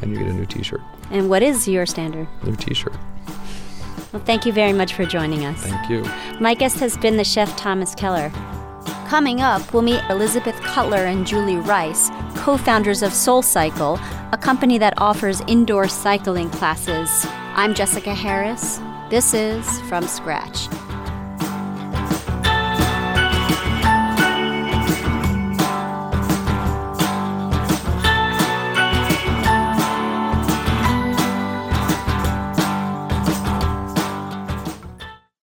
and 0.03 0.13
you 0.13 0.19
get 0.19 0.29
a 0.29 0.33
new 0.33 0.45
T-shirt? 0.45 0.83
And 1.11 1.31
what 1.31 1.43
is 1.43 1.67
your 1.67 1.87
standard? 1.87 2.29
New 2.43 2.55
T-shirt. 2.55 2.95
Well, 4.15 4.23
thank 4.23 4.47
you 4.47 4.53
very 4.53 4.73
much 4.73 4.95
for 4.95 5.05
joining 5.05 5.45
us. 5.45 5.61
Thank 5.61 5.91
you. 5.91 6.05
My 6.39 6.55
guest 6.55 6.79
has 6.79 6.97
been 6.97 7.17
the 7.17 7.25
chef 7.25 7.57
Thomas 7.57 7.97
Keller. 7.97 8.31
Coming 9.09 9.41
up, 9.41 9.75
we'll 9.75 9.83
meet 9.83 10.01
Elizabeth 10.09 10.55
Cutler 10.61 10.99
and 10.99 11.27
Julie 11.27 11.57
Rice, 11.57 12.11
co 12.37 12.57
founders 12.57 13.03
of 13.03 13.13
Soul 13.13 13.43
Cycle, 13.43 13.99
a 14.31 14.39
company 14.41 14.79
that 14.79 14.95
offers 14.99 15.41
indoor 15.49 15.89
cycling 15.89 16.49
classes. 16.51 17.27
I'm 17.57 17.75
Jessica 17.75 18.15
Harris. 18.15 18.79
This 19.11 19.35
is 19.35 19.81
From 19.89 20.07
Scratch. 20.07 20.69